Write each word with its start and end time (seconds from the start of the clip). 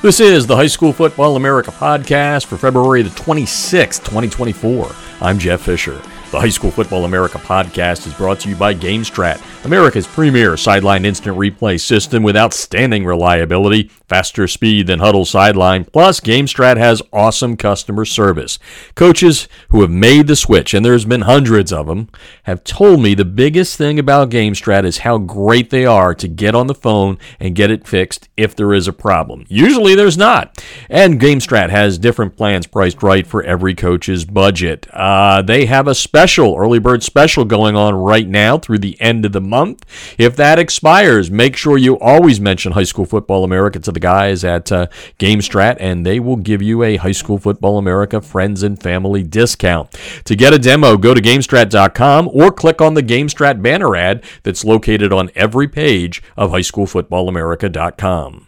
This 0.00 0.20
is 0.20 0.46
the 0.46 0.54
High 0.54 0.68
School 0.68 0.92
Football 0.92 1.34
America 1.34 1.72
podcast 1.72 2.46
for 2.46 2.56
February 2.56 3.02
the 3.02 3.10
26th, 3.10 4.04
2024. 4.04 4.92
I'm 5.20 5.40
Jeff 5.40 5.62
Fisher. 5.62 6.00
The 6.30 6.38
High 6.38 6.50
School 6.50 6.70
Football 6.70 7.04
America 7.04 7.38
podcast 7.38 8.06
is 8.06 8.14
brought 8.14 8.38
to 8.40 8.48
you 8.48 8.54
by 8.54 8.74
GameStrat, 8.74 9.57
America's 9.64 10.06
premier 10.06 10.56
sideline 10.56 11.04
instant 11.04 11.36
replay 11.36 11.78
system 11.78 12.22
with 12.22 12.36
outstanding 12.36 13.04
reliability, 13.04 13.90
faster 14.06 14.46
speed 14.46 14.86
than 14.86 15.00
Hudl 15.00 15.26
Sideline. 15.26 15.84
Plus, 15.84 16.20
GameStrat 16.20 16.76
has 16.76 17.02
awesome 17.12 17.56
customer 17.56 18.04
service. 18.04 18.58
Coaches 18.94 19.48
who 19.70 19.80
have 19.82 19.90
made 19.90 20.28
the 20.28 20.36
switch, 20.36 20.72
and 20.72 20.84
there's 20.84 21.04
been 21.04 21.22
hundreds 21.22 21.72
of 21.72 21.88
them, 21.88 22.08
have 22.44 22.62
told 22.62 23.02
me 23.02 23.14
the 23.14 23.24
biggest 23.24 23.76
thing 23.76 23.98
about 23.98 24.30
GameStrat 24.30 24.84
is 24.84 24.98
how 24.98 25.18
great 25.18 25.70
they 25.70 25.84
are 25.84 26.14
to 26.14 26.28
get 26.28 26.54
on 26.54 26.68
the 26.68 26.74
phone 26.74 27.18
and 27.40 27.56
get 27.56 27.70
it 27.70 27.86
fixed 27.86 28.28
if 28.36 28.54
there 28.54 28.72
is 28.72 28.86
a 28.86 28.92
problem. 28.92 29.44
Usually 29.48 29.96
there's 29.96 30.16
not. 30.16 30.64
And 30.88 31.20
GameStrat 31.20 31.70
has 31.70 31.98
different 31.98 32.36
plans 32.36 32.68
priced 32.68 33.02
right 33.02 33.26
for 33.26 33.42
every 33.42 33.74
coach's 33.74 34.24
budget. 34.24 34.86
Uh, 34.92 35.42
they 35.42 35.66
have 35.66 35.88
a 35.88 35.94
special 35.94 36.56
early 36.56 36.78
bird 36.78 37.02
special 37.02 37.44
going 37.44 37.74
on 37.74 37.96
right 37.96 38.28
now 38.28 38.56
through 38.56 38.78
the 38.78 38.98
end 39.00 39.24
of 39.24 39.32
the 39.32 39.47
month. 39.48 39.84
If 40.18 40.36
that 40.36 40.58
expires, 40.58 41.30
make 41.30 41.56
sure 41.56 41.76
you 41.76 41.98
always 41.98 42.40
mention 42.40 42.72
High 42.72 42.84
School 42.84 43.06
Football 43.06 43.44
America 43.44 43.78
to 43.80 43.92
the 43.92 44.00
guys 44.00 44.44
at 44.44 44.70
uh, 44.70 44.86
GameStrat, 45.18 45.76
and 45.80 46.04
they 46.06 46.20
will 46.20 46.36
give 46.36 46.62
you 46.62 46.82
a 46.82 46.96
High 46.96 47.12
School 47.12 47.38
Football 47.38 47.78
America 47.78 48.20
friends 48.20 48.62
and 48.62 48.80
family 48.80 49.22
discount. 49.22 49.90
To 50.24 50.36
get 50.36 50.52
a 50.52 50.58
demo, 50.58 50.96
go 50.96 51.14
to 51.14 51.20
GameStrat.com 51.20 52.28
or 52.32 52.52
click 52.52 52.80
on 52.80 52.94
the 52.94 53.02
GameStrat 53.02 53.62
banner 53.62 53.96
ad 53.96 54.22
that's 54.42 54.64
located 54.64 55.12
on 55.12 55.30
every 55.34 55.68
page 55.68 56.22
of 56.36 56.50
HighSchoolFootballAmerica.com. 56.50 58.46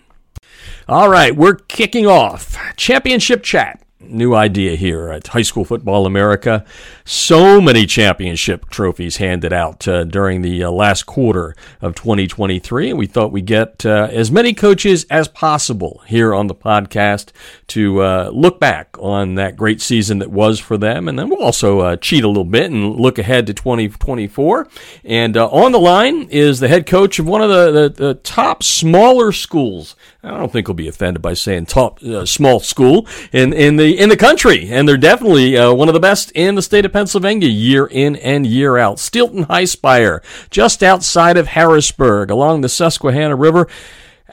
All 0.88 1.08
right, 1.08 1.36
we're 1.36 1.54
kicking 1.54 2.06
off 2.06 2.58
Championship 2.76 3.42
Chat 3.42 3.80
new 4.00 4.34
idea 4.34 4.76
here 4.76 5.10
at 5.10 5.26
High 5.26 5.42
School 5.42 5.64
Football 5.64 6.06
America. 6.06 6.64
So 7.04 7.60
many 7.60 7.86
championship 7.86 8.68
trophies 8.70 9.18
handed 9.18 9.52
out 9.52 9.86
uh, 9.86 10.04
during 10.04 10.42
the 10.42 10.64
uh, 10.64 10.70
last 10.70 11.04
quarter 11.04 11.54
of 11.80 11.94
2023, 11.94 12.90
and 12.90 12.98
we 12.98 13.06
thought 13.06 13.32
we'd 13.32 13.46
get 13.46 13.84
uh, 13.84 14.08
as 14.10 14.30
many 14.30 14.54
coaches 14.54 15.04
as 15.10 15.28
possible 15.28 16.02
here 16.06 16.34
on 16.34 16.46
the 16.46 16.54
podcast 16.54 17.30
to 17.68 18.00
uh, 18.02 18.30
look 18.32 18.58
back 18.58 18.96
on 18.98 19.34
that 19.34 19.56
great 19.56 19.80
season 19.80 20.18
that 20.18 20.30
was 20.30 20.58
for 20.58 20.78
them, 20.78 21.08
and 21.08 21.18
then 21.18 21.28
we'll 21.28 21.42
also 21.42 21.80
uh, 21.80 21.96
cheat 21.96 22.24
a 22.24 22.28
little 22.28 22.44
bit 22.44 22.70
and 22.70 22.96
look 22.96 23.18
ahead 23.18 23.46
to 23.46 23.54
2024. 23.54 24.68
And 25.04 25.36
uh, 25.36 25.48
on 25.48 25.72
the 25.72 25.78
line 25.78 26.28
is 26.30 26.60
the 26.60 26.68
head 26.68 26.86
coach 26.86 27.18
of 27.18 27.26
one 27.26 27.42
of 27.42 27.50
the, 27.50 27.70
the, 27.70 27.88
the 28.06 28.14
top 28.14 28.62
smaller 28.62 29.32
schools. 29.32 29.94
I 30.22 30.30
don't 30.30 30.52
think 30.52 30.66
he'll 30.66 30.74
be 30.74 30.88
offended 30.88 31.22
by 31.22 31.34
saying 31.34 31.66
top 31.66 32.00
small 32.24 32.60
school 32.60 33.06
in 33.32 33.52
in 33.52 33.76
the 33.76 33.89
in 33.98 34.08
the 34.08 34.16
country, 34.16 34.70
and 34.70 34.88
they're 34.88 34.96
definitely 34.96 35.56
uh, 35.56 35.72
one 35.72 35.88
of 35.88 35.94
the 35.94 36.00
best 36.00 36.30
in 36.32 36.54
the 36.54 36.62
state 36.62 36.84
of 36.84 36.92
Pennsylvania 36.92 37.48
year 37.48 37.86
in 37.86 38.16
and 38.16 38.46
year 38.46 38.76
out. 38.78 38.96
Steelton-Highspire, 38.96 40.22
just 40.50 40.82
outside 40.82 41.36
of 41.36 41.48
Harrisburg, 41.48 42.30
along 42.30 42.60
the 42.60 42.68
Susquehanna 42.68 43.36
River. 43.36 43.68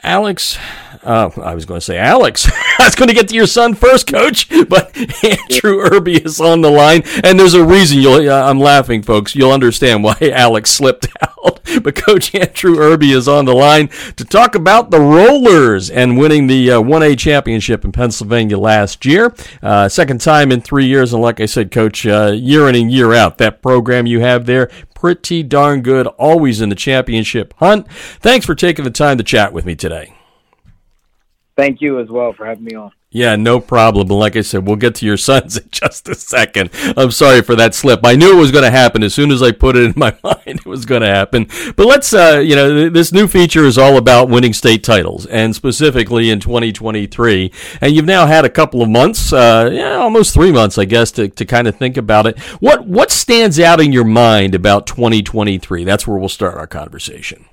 Alex, 0.02 0.58
uh, 1.02 1.30
I 1.42 1.54
was 1.54 1.64
going 1.64 1.78
to 1.80 1.84
say 1.84 1.98
Alex. 1.98 2.48
I 2.78 2.84
was 2.84 2.94
going 2.94 3.08
to 3.08 3.14
get 3.14 3.28
to 3.28 3.34
your 3.34 3.46
son 3.46 3.74
first, 3.74 4.06
Coach, 4.06 4.48
but 4.68 4.96
Andrew 4.96 5.82
Erby 5.82 6.24
is 6.24 6.40
on 6.40 6.60
the 6.60 6.70
line, 6.70 7.02
and 7.24 7.38
there's 7.38 7.54
a 7.54 7.64
reason. 7.64 7.98
You'll, 8.00 8.30
uh, 8.30 8.48
I'm 8.48 8.60
laughing, 8.60 9.02
folks. 9.02 9.34
You'll 9.34 9.52
understand 9.52 10.04
why 10.04 10.16
Alex 10.32 10.70
slipped 10.70 11.08
out. 11.22 11.60
But 11.82 11.96
Coach 11.96 12.34
Andrew 12.34 12.76
Erby 12.76 13.14
is 13.14 13.28
on 13.28 13.44
the 13.44 13.54
line 13.54 13.88
to 14.16 14.24
talk 14.24 14.54
about 14.54 14.90
the 14.90 15.00
Rollers 15.00 15.90
and 15.90 16.16
winning 16.16 16.46
the 16.46 16.72
uh, 16.72 16.80
1A 16.80 17.18
championship 17.18 17.84
in 17.84 17.92
Pennsylvania 17.92 18.58
last 18.58 19.04
year, 19.04 19.34
uh, 19.62 19.88
second 19.88 20.20
time 20.20 20.50
in 20.50 20.60
three 20.60 20.86
years. 20.86 21.12
And 21.12 21.22
like 21.22 21.40
I 21.40 21.46
said, 21.46 21.70
Coach, 21.70 22.06
uh, 22.06 22.32
year 22.34 22.68
in 22.68 22.74
and 22.74 22.90
year 22.90 23.12
out, 23.12 23.38
that 23.38 23.60
program 23.60 24.06
you 24.06 24.20
have 24.20 24.46
there, 24.46 24.70
pretty 25.00 25.42
darn 25.42 25.82
good. 25.82 26.06
Always 26.06 26.60
in 26.60 26.68
the 26.68 26.74
championship 26.74 27.54
hunt. 27.58 27.90
Thanks 28.20 28.44
for 28.44 28.54
taking 28.54 28.84
the 28.84 28.90
time 28.90 29.18
to 29.18 29.24
chat 29.24 29.52
with 29.52 29.64
me 29.64 29.76
today. 29.76 30.14
Thank 31.56 31.80
you 31.80 32.00
as 32.00 32.08
well 32.08 32.32
for 32.32 32.46
having 32.46 32.64
me 32.64 32.74
on. 32.74 32.92
Yeah, 33.10 33.36
no 33.36 33.58
problem. 33.58 34.08
Like 34.08 34.36
I 34.36 34.42
said, 34.42 34.66
we'll 34.66 34.76
get 34.76 34.94
to 34.96 35.06
your 35.06 35.16
sons 35.28 35.56
in 35.56 35.68
just 35.70 36.08
a 36.08 36.14
second. 36.14 36.70
I'm 36.96 37.10
sorry 37.10 37.40
for 37.40 37.56
that 37.56 37.74
slip. 37.74 38.00
I 38.04 38.16
knew 38.16 38.36
it 38.36 38.40
was 38.40 38.50
going 38.50 38.64
to 38.64 38.70
happen 38.70 39.02
as 39.02 39.14
soon 39.14 39.30
as 39.30 39.42
I 39.42 39.50
put 39.50 39.76
it 39.76 39.84
in 39.84 39.94
my 39.96 40.16
mind. 40.22 40.42
It 40.46 40.66
was 40.66 40.84
going 40.84 41.00
to 41.00 41.08
happen. 41.08 41.46
But 41.74 41.86
let's, 41.86 42.12
uh, 42.12 42.42
you 42.44 42.54
know, 42.54 42.90
this 42.90 43.10
new 43.12 43.26
feature 43.26 43.64
is 43.64 43.78
all 43.78 43.96
about 43.96 44.28
winning 44.28 44.52
state 44.52 44.84
titles, 44.84 45.24
and 45.26 45.56
specifically 45.56 46.30
in 46.30 46.38
2023. 46.40 47.50
And 47.80 47.94
you've 47.94 48.04
now 48.04 48.26
had 48.26 48.44
a 48.44 48.50
couple 48.50 48.82
of 48.82 48.90
months, 48.90 49.32
uh, 49.32 49.70
yeah, 49.72 49.94
almost 49.94 50.34
three 50.34 50.52
months, 50.52 50.76
I 50.76 50.84
guess, 50.84 51.10
to, 51.12 51.28
to 51.28 51.44
kind 51.46 51.66
of 51.66 51.76
think 51.76 51.96
about 51.96 52.26
it. 52.26 52.38
What 52.60 52.86
what 52.86 53.10
stands 53.10 53.58
out 53.58 53.80
in 53.80 53.90
your 53.90 54.04
mind 54.04 54.54
about 54.54 54.86
2023? 54.86 55.84
That's 55.84 56.06
where 56.06 56.18
we'll 56.18 56.28
start 56.28 56.56
our 56.56 56.66
conversation. 56.66 57.46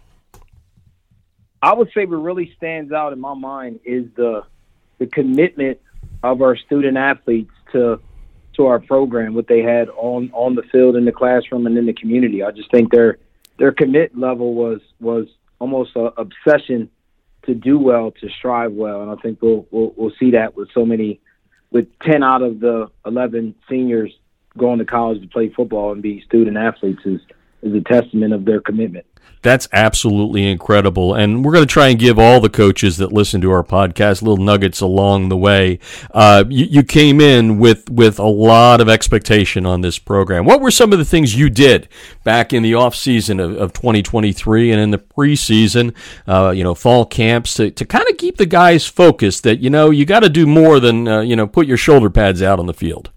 I 1.62 1.74
would 1.74 1.90
say 1.94 2.06
what 2.06 2.18
really 2.18 2.54
stands 2.58 2.92
out 2.92 3.14
in 3.14 3.20
my 3.20 3.34
mind 3.34 3.80
is 3.86 4.06
the 4.16 4.44
the 4.98 5.08
commitment 5.08 5.80
of 6.24 6.42
our 6.42 6.56
student 6.56 6.98
athletes 6.98 7.52
to 7.72 8.00
to 8.56 8.68
our 8.68 8.80
program, 8.80 9.34
what 9.34 9.48
they 9.48 9.62
had 9.62 9.90
on 9.90 10.30
on 10.34 10.56
the 10.56 10.64
field, 10.64 10.96
in 10.96 11.06
the 11.06 11.12
classroom, 11.12 11.68
and 11.68 11.78
in 11.78 11.86
the 11.86 11.94
community. 11.94 12.44
I 12.44 12.52
just 12.52 12.72
think 12.72 12.92
their 12.92 13.18
their 13.58 13.72
commit 13.72 14.18
level 14.18 14.54
was 14.54 14.82
was 15.00 15.28
almost 15.60 15.96
an 15.96 16.12
obsession 16.18 16.90
to 17.46 17.54
do 17.54 17.78
well, 17.78 18.12
to 18.12 18.30
strive 18.30 18.72
well, 18.74 19.02
and 19.02 19.12
I 19.12 19.16
think 19.16 19.42
we'll 19.42 19.68
we'll, 19.72 19.94
we'll 19.96 20.14
see 20.20 20.32
that 20.32 20.56
with 20.56 20.70
so 20.74 20.86
many, 20.86 21.20
with 21.72 21.88
ten 22.00 22.24
out 22.24 22.42
of 22.42 22.60
the 22.60 22.90
eleven 23.06 23.56
seniors 23.70 24.12
going 24.58 24.80
to 24.80 24.86
college 24.86 25.22
to 25.22 25.28
play 25.28 25.50
football 25.50 25.92
and 25.92 26.02
be 26.02 26.22
student 26.22 26.58
athletes 26.58 27.02
is 27.06 27.22
is 27.62 27.74
a 27.74 27.82
testament 27.82 28.34
of 28.34 28.46
their 28.46 28.62
commitment. 28.62 29.06
That's 29.46 29.68
absolutely 29.72 30.50
incredible. 30.50 31.14
And 31.14 31.46
we're 31.46 31.54
going 31.54 31.68
to 31.68 31.72
try 31.72 31.90
and 31.90 32.00
give 32.00 32.18
all 32.18 32.42
the 32.42 32.50
coaches 32.50 32.98
that 32.98 33.14
listen 33.14 33.42
to 33.42 33.52
our 33.52 33.64
podcast 33.64 34.24
little 34.24 34.44
nuggets 34.44 34.82
along 34.82 35.30
the 35.30 35.38
way. 35.38 35.78
Uh, 36.10 36.46
you, 36.50 36.66
you, 36.66 36.84
came 36.84 37.22
in 37.22 37.60
with, 37.60 37.88
with 37.88 38.18
a 38.18 38.26
lot 38.26 38.82
of 38.82 38.90
expectation 38.90 39.64
on 39.68 39.82
this 39.82 40.00
program. 40.00 40.46
What 40.46 40.62
were 40.62 40.72
some 40.72 40.92
of 40.92 40.98
the 40.98 41.06
things 41.06 41.36
you 41.36 41.52
did 41.52 41.88
back 42.24 42.54
in 42.54 42.64
the 42.64 42.74
off 42.74 42.96
season 42.96 43.40
of, 43.40 43.56
of 43.58 43.72
2023 43.72 44.72
and 44.72 44.82
in 44.82 44.90
the 44.90 44.98
preseason, 44.98 45.94
uh, 46.28 46.50
you 46.50 46.64
know, 46.64 46.74
fall 46.74 47.06
camps 47.06 47.54
to, 47.56 47.70
to 47.70 47.86
kind 47.86 48.10
of 48.10 48.18
keep 48.18 48.38
the 48.38 48.48
guys 48.48 48.88
focused 48.88 49.44
that, 49.44 49.60
you 49.60 49.70
know, 49.70 49.92
you 49.92 50.06
got 50.06 50.22
to 50.22 50.30
do 50.30 50.48
more 50.48 50.80
than, 50.80 51.08
uh, 51.08 51.22
you 51.22 51.36
know, 51.36 51.46
put 51.46 51.68
your 51.68 51.78
shoulder 51.78 52.10
pads 52.10 52.42
out 52.42 52.58
on 52.58 52.66
the 52.66 52.74
field? 52.74 53.12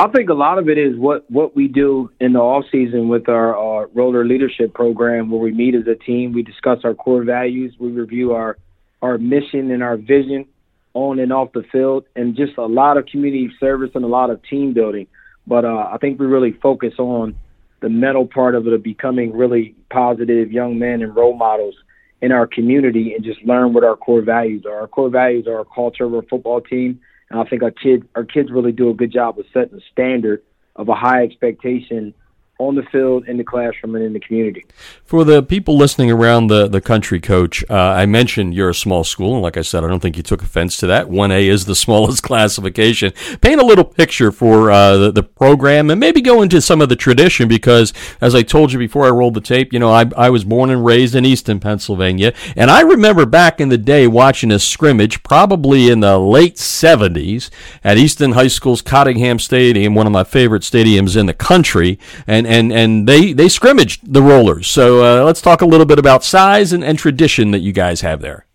I 0.00 0.08
think 0.08 0.30
a 0.30 0.34
lot 0.34 0.56
of 0.56 0.70
it 0.70 0.78
is 0.78 0.96
what 0.96 1.30
what 1.30 1.54
we 1.54 1.68
do 1.68 2.10
in 2.20 2.32
the 2.32 2.38
off 2.38 2.64
season 2.72 3.08
with 3.10 3.28
our 3.28 3.54
uh, 3.54 3.86
roller 3.92 4.24
leadership 4.24 4.72
program, 4.72 5.30
where 5.30 5.42
we 5.42 5.52
meet 5.52 5.74
as 5.74 5.86
a 5.86 5.94
team, 5.94 6.32
we 6.32 6.42
discuss 6.42 6.78
our 6.84 6.94
core 6.94 7.22
values, 7.22 7.74
we 7.78 7.90
review 7.90 8.32
our 8.32 8.56
our 9.02 9.18
mission 9.18 9.70
and 9.70 9.82
our 9.82 9.98
vision 9.98 10.46
on 10.94 11.18
and 11.18 11.34
off 11.34 11.52
the 11.52 11.64
field, 11.70 12.06
and 12.16 12.34
just 12.34 12.56
a 12.56 12.64
lot 12.64 12.96
of 12.96 13.04
community 13.04 13.50
service 13.60 13.90
and 13.94 14.02
a 14.02 14.08
lot 14.08 14.30
of 14.30 14.42
team 14.44 14.72
building. 14.72 15.06
But 15.46 15.66
uh, 15.66 15.90
I 15.92 15.98
think 16.00 16.18
we 16.18 16.24
really 16.24 16.52
focus 16.62 16.94
on 16.96 17.38
the 17.80 17.90
mental 17.90 18.26
part 18.26 18.54
of 18.54 18.66
it 18.66 18.72
of 18.72 18.82
becoming 18.82 19.36
really 19.36 19.74
positive 19.90 20.50
young 20.50 20.78
men 20.78 21.02
and 21.02 21.14
role 21.14 21.36
models 21.36 21.74
in 22.22 22.32
our 22.32 22.46
community, 22.46 23.12
and 23.12 23.22
just 23.22 23.42
learn 23.42 23.74
what 23.74 23.84
our 23.84 23.96
core 23.96 24.22
values 24.22 24.64
are. 24.64 24.80
Our 24.80 24.88
core 24.88 25.10
values 25.10 25.46
are 25.46 25.58
our 25.58 25.66
culture 25.66 26.06
our 26.06 26.22
football 26.22 26.62
team 26.62 27.00
and 27.30 27.40
I 27.40 27.44
think 27.44 27.62
our 27.62 27.70
kids 27.70 28.04
our 28.14 28.24
kids 28.24 28.50
really 28.50 28.72
do 28.72 28.90
a 28.90 28.94
good 28.94 29.12
job 29.12 29.38
of 29.38 29.46
setting 29.52 29.76
the 29.76 29.82
standard 29.92 30.42
of 30.76 30.88
a 30.88 30.94
high 30.94 31.22
expectation 31.22 32.14
on 32.60 32.74
the 32.74 32.82
field, 32.84 33.26
in 33.26 33.38
the 33.38 33.44
classroom, 33.44 33.94
and 33.96 34.04
in 34.04 34.12
the 34.12 34.20
community. 34.20 34.64
For 35.02 35.24
the 35.24 35.42
people 35.42 35.76
listening 35.76 36.10
around 36.10 36.48
the, 36.48 36.68
the 36.68 36.80
country, 36.80 37.18
Coach, 37.18 37.64
uh, 37.70 37.74
I 37.74 38.04
mentioned 38.04 38.54
you're 38.54 38.68
a 38.68 38.74
small 38.74 39.02
school, 39.02 39.32
and 39.32 39.42
like 39.42 39.56
I 39.56 39.62
said, 39.62 39.82
I 39.82 39.88
don't 39.88 40.00
think 40.00 40.16
you 40.16 40.22
took 40.22 40.42
offense 40.42 40.76
to 40.78 40.86
that. 40.88 41.06
1A 41.06 41.46
is 41.48 41.64
the 41.64 41.74
smallest 41.84 42.22
classification. 42.22 43.12
Paint 43.40 43.60
a 43.60 43.64
little 43.64 43.84
picture 43.84 44.30
for 44.30 44.70
uh, 44.70 44.96
the, 44.98 45.12
the 45.12 45.22
program 45.22 45.90
and 45.90 45.98
maybe 45.98 46.20
go 46.20 46.42
into 46.42 46.60
some 46.60 46.82
of 46.82 46.90
the 46.90 46.96
tradition 46.96 47.48
because, 47.48 47.94
as 48.20 48.34
I 48.34 48.42
told 48.42 48.72
you 48.72 48.78
before 48.78 49.06
I 49.06 49.10
rolled 49.10 49.34
the 49.34 49.40
tape, 49.40 49.72
you 49.72 49.78
know, 49.78 49.90
I, 49.90 50.10
I 50.16 50.28
was 50.28 50.44
born 50.44 50.68
and 50.68 50.84
raised 50.84 51.14
in 51.14 51.24
Easton, 51.24 51.60
Pennsylvania, 51.60 52.34
and 52.56 52.70
I 52.70 52.82
remember 52.82 53.24
back 53.24 53.58
in 53.60 53.70
the 53.70 53.78
day 53.78 54.06
watching 54.06 54.52
a 54.52 54.58
scrimmage, 54.58 55.22
probably 55.22 55.88
in 55.88 56.00
the 56.00 56.18
late 56.18 56.56
70s, 56.56 57.48
at 57.82 57.96
Easton 57.96 58.32
High 58.32 58.48
School's 58.48 58.82
Cottingham 58.82 59.38
Stadium, 59.38 59.94
one 59.94 60.06
of 60.06 60.12
my 60.12 60.24
favorite 60.24 60.62
stadiums 60.62 61.16
in 61.16 61.24
the 61.24 61.34
country, 61.34 61.98
and 62.26 62.49
and 62.50 62.72
and 62.72 63.08
they 63.08 63.32
they 63.32 63.48
scrimmaged 63.48 64.12
the 64.12 64.20
rollers. 64.20 64.66
So 64.66 65.02
uh, 65.04 65.24
let's 65.24 65.40
talk 65.40 65.62
a 65.62 65.66
little 65.66 65.86
bit 65.86 65.98
about 65.98 66.24
size 66.24 66.72
and, 66.72 66.82
and 66.82 66.98
tradition 66.98 67.52
that 67.52 67.60
you 67.60 67.72
guys 67.72 68.00
have 68.00 68.20
there. 68.20 68.46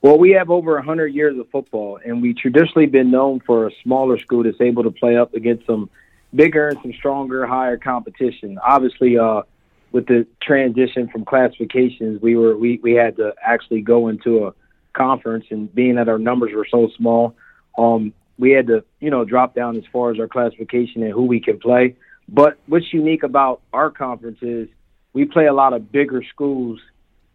Well, 0.00 0.16
we 0.16 0.30
have 0.30 0.48
over 0.48 0.74
100 0.74 1.08
years 1.08 1.36
of 1.36 1.50
football, 1.50 1.98
and 2.04 2.22
we 2.22 2.32
traditionally 2.32 2.86
been 2.86 3.10
known 3.10 3.40
for 3.40 3.66
a 3.66 3.72
smaller 3.82 4.16
school 4.20 4.44
that's 4.44 4.60
able 4.60 4.84
to 4.84 4.92
play 4.92 5.16
up 5.16 5.34
against 5.34 5.66
some 5.66 5.90
bigger 6.32 6.68
and 6.68 6.78
some 6.82 6.92
stronger, 6.92 7.44
higher 7.46 7.76
competition. 7.76 8.60
Obviously, 8.64 9.18
uh, 9.18 9.42
with 9.90 10.06
the 10.06 10.24
transition 10.40 11.08
from 11.08 11.24
classifications, 11.24 12.22
we 12.22 12.36
were 12.36 12.56
we, 12.56 12.78
we 12.80 12.92
had 12.92 13.16
to 13.16 13.34
actually 13.44 13.80
go 13.80 14.06
into 14.06 14.46
a 14.46 14.54
conference, 14.92 15.46
and 15.50 15.74
being 15.74 15.96
that 15.96 16.08
our 16.08 16.18
numbers 16.18 16.52
were 16.54 16.66
so 16.70 16.88
small, 16.96 17.34
um, 17.76 18.12
we 18.38 18.52
had 18.52 18.68
to 18.68 18.84
you 19.00 19.10
know 19.10 19.24
drop 19.24 19.56
down 19.56 19.76
as 19.76 19.84
far 19.92 20.12
as 20.12 20.20
our 20.20 20.28
classification 20.28 21.02
and 21.02 21.12
who 21.12 21.24
we 21.24 21.40
can 21.40 21.58
play. 21.58 21.96
But 22.28 22.58
what's 22.66 22.92
unique 22.92 23.22
about 23.22 23.62
our 23.72 23.90
conference 23.90 24.38
is 24.42 24.68
we 25.12 25.24
play 25.24 25.46
a 25.46 25.52
lot 25.52 25.72
of 25.72 25.90
bigger 25.90 26.22
schools 26.32 26.78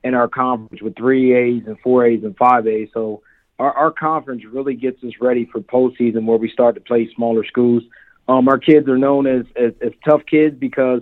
in 0.04 0.14
our 0.14 0.28
conference 0.28 0.82
with 0.82 0.96
three 0.96 1.34
A's 1.36 1.64
and 1.66 1.80
four 1.80 2.06
A's 2.06 2.24
and 2.24 2.36
five 2.38 2.68
A's. 2.68 2.90
So 2.94 3.24
our, 3.58 3.72
our 3.74 3.92
conference 3.92 4.44
really 4.46 4.76
gets 4.76 5.04
us 5.04 5.14
ready 5.20 5.50
for 5.52 5.62
postseason 5.62 6.26
where 6.26 6.38
we 6.38 6.50
start 6.50 6.76
to 6.76 6.82
play 6.82 7.10
smaller 7.16 7.46
schools. 7.46 7.84
Um, 8.28 8.48
our 8.48 8.58
kids 8.58 8.88
are 8.88 8.98
known 8.98 9.28
as, 9.28 9.46
as, 9.56 9.74
as 9.82 9.92
tough 10.08 10.22
kids 10.30 10.56
because 10.58 11.02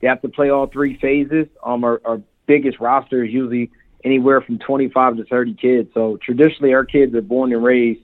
they 0.00 0.08
have 0.08 0.22
to 0.22 0.28
play 0.28 0.50
all 0.50 0.66
three 0.66 0.98
phases. 0.98 1.46
Um, 1.64 1.84
our, 1.84 2.00
our 2.04 2.20
biggest 2.46 2.80
roster 2.80 3.24
is 3.24 3.32
usually 3.32 3.70
anywhere 4.04 4.40
from 4.40 4.58
25 4.58 5.16
to 5.16 5.24
30 5.24 5.54
kids. 5.54 5.90
So 5.94 6.18
traditionally, 6.22 6.74
our 6.74 6.84
kids 6.84 7.14
are 7.14 7.22
born 7.22 7.52
and 7.52 7.62
raised 7.62 8.00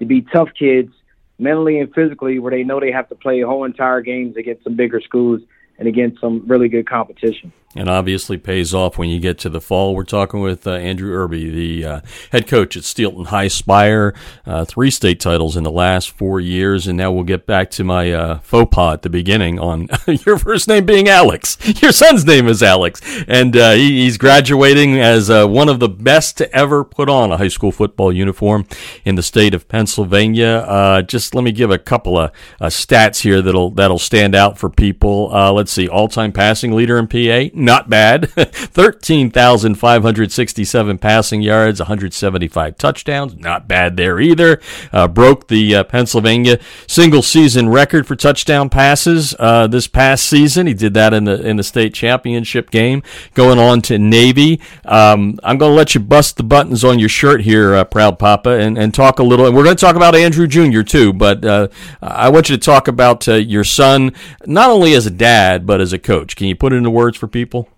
to 0.00 0.06
be 0.06 0.22
tough 0.22 0.48
kids, 0.58 0.92
mentally 1.38 1.78
and 1.78 1.92
physically, 1.94 2.38
where 2.38 2.50
they 2.50 2.64
know 2.64 2.80
they 2.80 2.92
have 2.92 3.08
to 3.08 3.14
play 3.14 3.40
whole 3.40 3.64
entire 3.64 4.00
games 4.00 4.36
against 4.36 4.64
some 4.64 4.76
bigger 4.76 5.00
schools 5.00 5.40
and 5.82 5.88
against 5.88 6.20
some 6.20 6.46
really 6.46 6.68
good 6.68 6.88
competition 6.88 7.52
and 7.74 7.88
obviously 7.88 8.36
pays 8.36 8.74
off 8.74 8.98
when 8.98 9.08
you 9.08 9.18
get 9.18 9.38
to 9.38 9.48
the 9.48 9.60
fall. 9.60 9.94
We're 9.94 10.04
talking 10.04 10.40
with 10.40 10.66
uh, 10.66 10.72
Andrew 10.72 11.16
Erby, 11.16 11.52
the 11.52 11.84
uh, 11.84 12.00
head 12.30 12.46
coach 12.46 12.76
at 12.76 12.82
Steelton-Highspire, 12.82 14.14
uh, 14.46 14.64
three 14.64 14.90
state 14.90 15.20
titles 15.20 15.56
in 15.56 15.64
the 15.64 15.70
last 15.70 16.10
four 16.10 16.40
years, 16.40 16.86
and 16.86 16.98
now 16.98 17.10
we'll 17.10 17.24
get 17.24 17.46
back 17.46 17.70
to 17.72 17.84
my 17.84 18.12
uh, 18.12 18.38
faux 18.40 18.74
pas 18.74 18.94
at 18.94 19.02
the 19.02 19.10
beginning 19.10 19.58
on 19.58 19.88
your 20.06 20.38
first 20.38 20.68
name 20.68 20.84
being 20.84 21.08
Alex. 21.08 21.56
Your 21.82 21.92
son's 21.92 22.24
name 22.24 22.46
is 22.46 22.62
Alex, 22.62 23.00
and 23.26 23.56
uh, 23.56 23.72
he, 23.72 24.02
he's 24.02 24.18
graduating 24.18 24.98
as 25.00 25.30
uh, 25.30 25.46
one 25.46 25.68
of 25.68 25.80
the 25.80 25.88
best 25.88 26.36
to 26.38 26.54
ever 26.54 26.84
put 26.84 27.08
on 27.08 27.32
a 27.32 27.38
high 27.38 27.48
school 27.48 27.72
football 27.72 28.12
uniform 28.12 28.66
in 29.04 29.14
the 29.14 29.22
state 29.22 29.54
of 29.54 29.68
Pennsylvania. 29.68 31.02
just 31.06 31.34
let 31.34 31.42
me 31.42 31.52
give 31.52 31.70
a 31.70 31.78
couple 31.78 32.18
of 32.18 32.32
stats 32.60 33.22
here 33.22 33.40
that'll 33.40 33.70
that'll 33.70 33.98
stand 33.98 34.34
out 34.34 34.58
for 34.58 34.68
people. 34.68 35.28
let's 35.54 35.71
see, 35.72 35.88
all-time 35.88 36.32
passing 36.32 36.72
leader 36.72 36.98
in 36.98 37.08
PA 37.08 37.50
not 37.54 37.88
bad. 37.88 38.28
13,567 38.30 40.98
passing 40.98 41.42
yards, 41.42 41.80
175 41.80 42.78
touchdowns, 42.78 43.36
not 43.36 43.68
bad 43.68 43.96
there 43.96 44.20
either. 44.20 44.60
Uh, 44.92 45.08
broke 45.08 45.48
the 45.48 45.76
uh, 45.76 45.84
Pennsylvania 45.84 46.58
single 46.86 47.22
season 47.22 47.68
record 47.68 48.06
for 48.06 48.16
touchdown 48.16 48.68
passes 48.68 49.34
uh, 49.38 49.66
this 49.66 49.86
past 49.86 50.26
season. 50.26 50.66
He 50.66 50.74
did 50.74 50.94
that 50.94 51.14
in 51.14 51.24
the 51.24 51.46
in 51.46 51.56
the 51.56 51.62
state 51.62 51.94
championship 51.94 52.70
game. 52.70 53.02
Going 53.34 53.58
on 53.58 53.82
to 53.82 53.98
Navy. 53.98 54.60
Um, 54.84 55.38
I'm 55.42 55.58
going 55.58 55.70
to 55.70 55.76
let 55.76 55.94
you 55.94 56.00
bust 56.00 56.36
the 56.36 56.42
buttons 56.42 56.84
on 56.84 56.98
your 56.98 57.08
shirt 57.08 57.42
here, 57.42 57.74
uh, 57.74 57.84
Proud 57.84 58.18
Papa, 58.18 58.50
and, 58.50 58.76
and 58.76 58.94
talk 58.94 59.18
a 59.18 59.22
little. 59.22 59.46
And 59.46 59.56
we're 59.56 59.64
going 59.64 59.76
to 59.76 59.80
talk 59.80 59.96
about 59.96 60.14
Andrew 60.14 60.46
Jr. 60.46 60.82
too, 60.82 61.12
but 61.12 61.44
uh, 61.44 61.68
I 62.00 62.28
want 62.28 62.48
you 62.48 62.56
to 62.56 62.62
talk 62.62 62.88
about 62.88 63.26
uh, 63.28 63.34
your 63.34 63.64
son, 63.64 64.12
not 64.46 64.70
only 64.70 64.94
as 64.94 65.06
a 65.06 65.10
dad, 65.10 65.61
but 65.66 65.80
as 65.80 65.92
a 65.92 65.98
coach. 65.98 66.36
Can 66.36 66.46
you 66.46 66.56
put 66.56 66.72
it 66.72 66.76
into 66.76 66.90
words 66.90 67.16
for 67.16 67.26
people? 67.26 67.68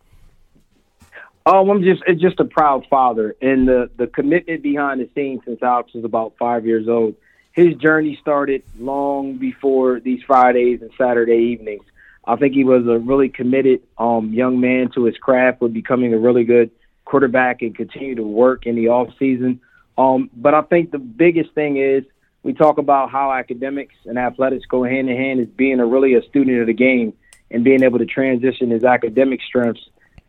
Oh, 1.46 1.70
I'm 1.70 1.82
just 1.82 2.02
it's 2.06 2.22
just 2.22 2.40
a 2.40 2.44
proud 2.44 2.86
father, 2.88 3.36
and 3.42 3.69
the 3.69 3.90
the 3.98 4.06
commitment 4.06 4.62
behind 4.62 5.00
the 5.00 5.08
scenes 5.14 5.42
since 5.44 5.62
Alex 5.62 5.92
was 5.92 6.04
about 6.04 6.34
five 6.38 6.64
years 6.64 6.88
old. 6.88 7.14
His 7.52 7.75
journey 7.75 8.19
started 8.20 8.62
long 8.78 9.36
before 9.36 10.00
these 10.00 10.22
Fridays 10.26 10.81
and 10.81 10.90
Saturday 10.96 11.52
evenings. 11.52 11.84
I 12.26 12.36
think 12.36 12.54
he 12.54 12.64
was 12.64 12.86
a 12.86 12.98
really 12.98 13.28
committed 13.28 13.82
um, 13.98 14.32
young 14.32 14.58
man 14.58 14.90
to 14.94 15.04
his 15.04 15.19
craft, 15.19 15.60
with 15.60 15.75
becoming 15.75 16.14
a 16.14 16.19
really 16.19 16.44
good 16.44 16.70
quarterback 17.04 17.60
and 17.60 17.76
continue 17.76 18.14
to 18.14 18.22
work 18.22 18.64
in 18.66 18.75
the 18.75 18.88
off 18.88 19.08
season. 19.19 19.60
Um, 19.98 20.30
but 20.34 20.54
I 20.54 20.62
think 20.62 20.90
the 20.90 20.98
biggest 20.98 21.52
thing 21.52 21.76
is 21.76 22.04
we 22.42 22.54
talk 22.54 22.78
about 22.78 23.10
how 23.10 23.32
academics 23.32 23.94
and 24.06 24.19
athletics 24.19 24.64
go 24.66 24.82
hand 24.82 25.10
in 25.10 25.16
hand 25.16 25.40
is 25.40 25.48
being 25.48 25.78
a 25.80 25.87
really 25.87 26.14
a 26.14 26.22
student 26.22 26.60
of 26.60 26.66
the 26.66 26.75
game 26.75 27.12
and 27.50 27.64
being 27.64 27.82
able 27.82 27.99
to 27.99 28.06
transition 28.06 28.70
his 28.70 28.85
academic 28.85 29.41
strengths 29.46 29.82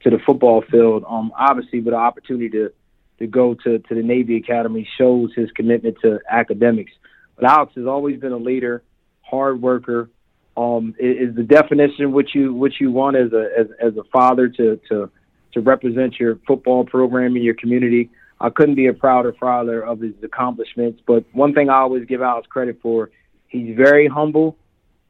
to 0.03 0.09
the 0.09 0.19
football 0.25 0.63
field. 0.69 1.03
Um, 1.07 1.31
obviously, 1.37 1.79
with 1.79 1.93
the 1.93 1.97
opportunity 1.97 2.49
to 2.49 2.71
to 3.19 3.27
go 3.27 3.53
to 3.53 3.79
to 3.79 3.95
the 3.95 4.03
Navy 4.03 4.37
Academy 4.37 4.87
shows 4.97 5.31
his 5.35 5.49
commitment 5.51 5.97
to 6.01 6.19
academics. 6.29 6.91
But 7.35 7.45
Alex 7.45 7.73
has 7.75 7.85
always 7.85 8.19
been 8.19 8.31
a 8.31 8.37
leader, 8.37 8.83
hard 9.21 9.61
worker. 9.61 10.09
Um, 10.57 10.95
is 10.99 11.35
the 11.35 11.43
definition 11.43 12.13
what 12.13 12.33
you 12.33 12.53
what 12.53 12.79
you 12.79 12.91
want 12.91 13.17
as 13.17 13.33
a 13.33 13.49
as, 13.57 13.67
as 13.81 13.97
a 13.97 14.03
father 14.05 14.47
to 14.47 14.79
to 14.89 15.09
to 15.53 15.61
represent 15.61 16.19
your 16.19 16.37
football 16.47 16.85
program 16.85 17.35
in 17.35 17.43
your 17.43 17.55
community. 17.55 18.09
I 18.39 18.49
couldn't 18.49 18.75
be 18.75 18.87
a 18.87 18.93
prouder 18.93 19.33
father 19.33 19.81
of 19.81 20.01
his 20.01 20.13
accomplishments. 20.21 21.01
But 21.07 21.23
one 21.31 21.53
thing 21.53 21.69
I 21.69 21.77
always 21.77 22.05
give 22.05 22.21
Alex 22.21 22.47
credit 22.47 22.79
for, 22.81 23.09
he's 23.47 23.75
very 23.75 24.07
humble 24.07 24.57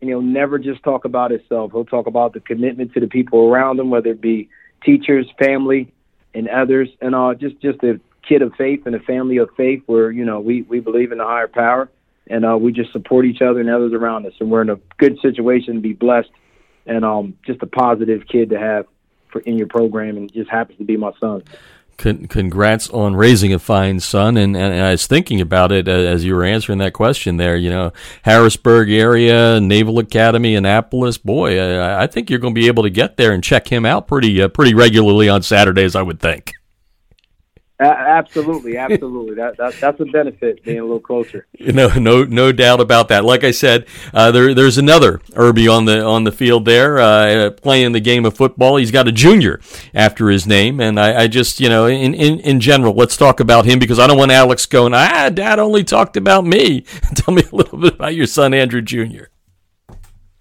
and 0.02 0.10
he'll 0.10 0.22
never 0.22 0.60
just 0.60 0.84
talk 0.84 1.06
about 1.06 1.32
himself. 1.32 1.72
He'll 1.72 1.86
talk 1.86 2.08
about 2.08 2.34
the 2.34 2.40
commitment 2.40 2.94
to 2.94 3.00
the 3.00 3.08
people 3.08 3.48
around 3.50 3.80
him, 3.80 3.90
whether 3.90 4.10
it 4.10 4.22
be 4.22 4.50
teachers, 4.84 5.28
family, 5.40 5.92
and 6.34 6.50
others, 6.50 6.90
and 7.02 7.16
uh, 7.16 7.34
just 7.34 7.60
just 7.62 7.82
a 7.84 8.00
kid 8.28 8.42
of 8.42 8.54
faith 8.58 8.86
and 8.86 8.96
a 8.96 9.00
family 9.00 9.38
of 9.38 9.50
faith 9.56 9.84
where 9.86 10.12
you 10.12 10.26
know 10.26 10.40
we 10.40 10.64
we 10.64 10.80
believe 10.80 11.12
in 11.12 11.18
the 11.18 11.24
higher 11.24 11.48
power, 11.48 11.90
and 12.28 12.46
uh, 12.46 12.58
we 12.58 12.72
just 12.72 12.92
support 12.92 13.26
each 13.26 13.42
other 13.42 13.60
and 13.60 13.70
others 13.70 13.94
around 13.94 14.26
us, 14.26 14.34
and 14.40 14.52
we're 14.52 14.62
in 14.62 14.70
a 14.70 14.80
good 14.98 15.18
situation 15.22 15.76
to 15.76 15.82
be 15.82 15.94
blessed, 15.94 16.32
and 16.86 17.06
um, 17.06 17.38
just 17.46 17.62
a 17.64 17.68
positive 17.68 18.28
kid 18.28 18.50
to 18.50 18.60
have 18.60 18.86
for 19.32 19.40
in 19.42 19.58
your 19.58 19.68
program, 19.68 20.18
and 20.18 20.32
just 20.34 20.50
happens 20.50 20.78
to 20.78 20.84
be 20.84 20.98
my 20.98 21.12
son 21.20 21.42
con- 21.98 22.28
congrats 22.28 22.90
on 22.90 23.16
raising 23.16 23.54
a 23.54 23.60
fine 23.60 24.00
son. 24.00 24.38
And, 24.38 24.56
and, 24.56 24.74
I 24.74 24.92
was 24.92 25.08
thinking 25.08 25.42
about 25.42 25.72
it 25.72 25.88
as 25.88 26.24
you 26.24 26.36
were 26.36 26.44
answering 26.44 26.80
that 26.80 26.94
question 26.94 27.38
there. 27.38 27.56
You 27.56 27.70
know, 27.70 27.94
Harrisburg 28.24 28.92
area, 28.92 29.60
Naval 29.60 30.00
Academy, 30.00 30.56
Annapolis. 30.56 31.18
Boy, 31.18 31.60
I, 31.60 32.04
I 32.04 32.08
think 32.08 32.30
you're 32.30 32.40
going 32.40 32.56
to 32.56 32.60
be 32.60 32.68
able 32.68 32.84
to 32.84 32.90
get 32.90 33.18
there 33.18 33.32
and 33.32 33.44
check 33.44 33.68
him 33.68 33.86
out 33.86 34.08
pretty 34.08 34.42
uh, 34.42 34.48
pretty 34.48 34.74
regularly 34.74 35.30
on 35.30 35.42
Saturdays. 35.42 35.96
I 35.96 36.02
would 36.02 36.20
think 36.20 36.54
absolutely, 37.80 38.78
absolutely. 38.78 39.36
that, 39.36 39.58
that 39.58 39.74
that's 39.80 40.00
a 40.00 40.06
benefit 40.06 40.64
being 40.64 40.80
a 40.80 40.84
little 40.84 41.00
closer. 41.00 41.48
No, 41.76 41.88
no, 41.88 42.24
no 42.24 42.52
doubt 42.52 42.80
about 42.80 43.10
that. 43.10 43.26
Like 43.26 43.44
I 43.44 43.52
said, 43.52 43.86
uh, 44.14 44.32
there 44.32 44.54
there's 44.54 44.78
another 44.78 45.18
Erby 45.32 45.70
on 45.70 45.86
the 45.86 46.06
on 46.06 46.24
the 46.24 46.32
field 46.32 46.64
there 46.64 47.00
uh, 47.00 47.52
playing 47.52 47.92
the 47.92 48.00
game 48.00 48.24
of 48.24 48.36
football. 48.36 48.78
He's 48.78 48.92
got 48.92 49.08
a 49.08 49.12
junior 49.12 49.60
after 49.94 50.30
his 50.30 50.46
name, 50.48 50.80
and 50.80 51.00
I, 51.00 51.24
I 51.24 51.28
just 51.28 51.60
you 51.60 51.68
know 51.68 51.86
in, 51.88 52.14
in 52.14 52.40
in 52.40 52.60
general, 52.60 52.94
let's 52.94 53.18
talk 53.18 53.40
about 53.40 53.66
him 53.66 53.80
because 53.80 54.00
I 54.00 54.08
don't 54.08 54.18
want 54.18 54.32
Alex 54.32 54.66
going. 54.68 54.94
Ah, 54.94 55.30
Dad 55.30 55.60
only 55.60 55.84
talked 55.84 56.16
about 56.16 56.46
me. 56.46 56.82
Tell 57.16 57.34
me 57.34 57.44
a 57.52 57.56
little 57.56 57.80
bit 57.80 57.96
about 57.96 58.16
your 58.16 58.28
son, 58.28 58.54
Andrew 58.54 58.82
Jr. 58.82 59.26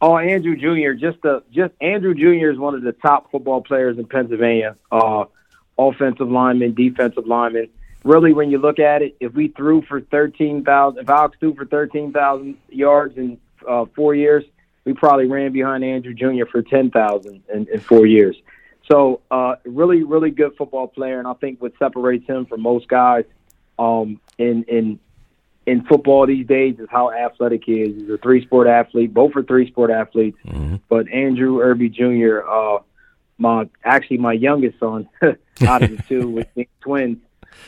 Oh, 0.00 0.18
Andrew 0.18 0.54
Jr. 0.54 0.92
Just 0.92 1.24
a, 1.24 1.42
just 1.50 1.72
Andrew 1.80 2.14
Jr. 2.14 2.50
is 2.50 2.58
one 2.58 2.74
of 2.74 2.82
the 2.82 2.92
top 2.92 3.30
football 3.30 3.62
players 3.62 3.98
in 3.98 4.06
Pennsylvania. 4.06 4.76
Uh, 4.92 5.24
offensive 5.78 6.30
linemen, 6.30 6.74
defensive 6.74 7.26
linemen. 7.26 7.68
Really, 8.04 8.32
when 8.32 8.50
you 8.50 8.58
look 8.58 8.78
at 8.78 9.02
it, 9.02 9.16
if 9.20 9.32
we 9.32 9.48
threw 9.48 9.82
for 9.82 10.00
13,000, 10.00 11.00
if 11.00 11.08
Alex 11.08 11.36
threw 11.40 11.54
for 11.54 11.64
13,000 11.64 12.56
yards 12.68 13.16
in 13.16 13.38
uh, 13.66 13.86
four 13.96 14.14
years, 14.14 14.44
we 14.84 14.92
probably 14.92 15.26
ran 15.26 15.52
behind 15.52 15.82
Andrew 15.82 16.12
Jr. 16.12 16.44
for 16.50 16.60
10,000 16.60 17.42
in, 17.52 17.66
in 17.72 17.80
four 17.80 18.06
years. 18.06 18.36
So, 18.90 19.22
uh, 19.30 19.56
really, 19.64 20.02
really 20.02 20.30
good 20.30 20.54
football 20.56 20.86
player, 20.86 21.18
and 21.18 21.26
I 21.26 21.32
think 21.34 21.62
what 21.62 21.72
separates 21.78 22.26
him 22.26 22.44
from 22.44 22.60
most 22.60 22.86
guys 22.86 23.24
um, 23.78 24.20
in 24.38 24.64
in 24.64 24.98
in 25.66 25.84
football 25.84 26.26
these 26.26 26.46
days 26.46 26.78
is 26.78 26.88
how 26.90 27.10
athletic 27.10 27.62
he 27.64 27.80
is. 27.80 28.02
He's 28.02 28.10
a 28.10 28.18
three 28.18 28.44
sport 28.44 28.66
athlete. 28.66 29.14
Both 29.14 29.34
are 29.36 29.42
three 29.42 29.66
sport 29.68 29.90
athletes, 29.90 30.38
mm-hmm. 30.46 30.76
but 30.88 31.08
Andrew 31.08 31.58
Erby 31.58 31.90
Jr. 31.90 32.46
Uh, 32.46 32.80
my 33.38 33.68
actually 33.84 34.18
my 34.18 34.32
youngest 34.32 34.78
son 34.78 35.08
out 35.66 35.82
of 35.82 35.90
the 35.90 36.02
two 36.08 36.28
with 36.30 36.52
being 36.54 36.68
twins 36.80 37.18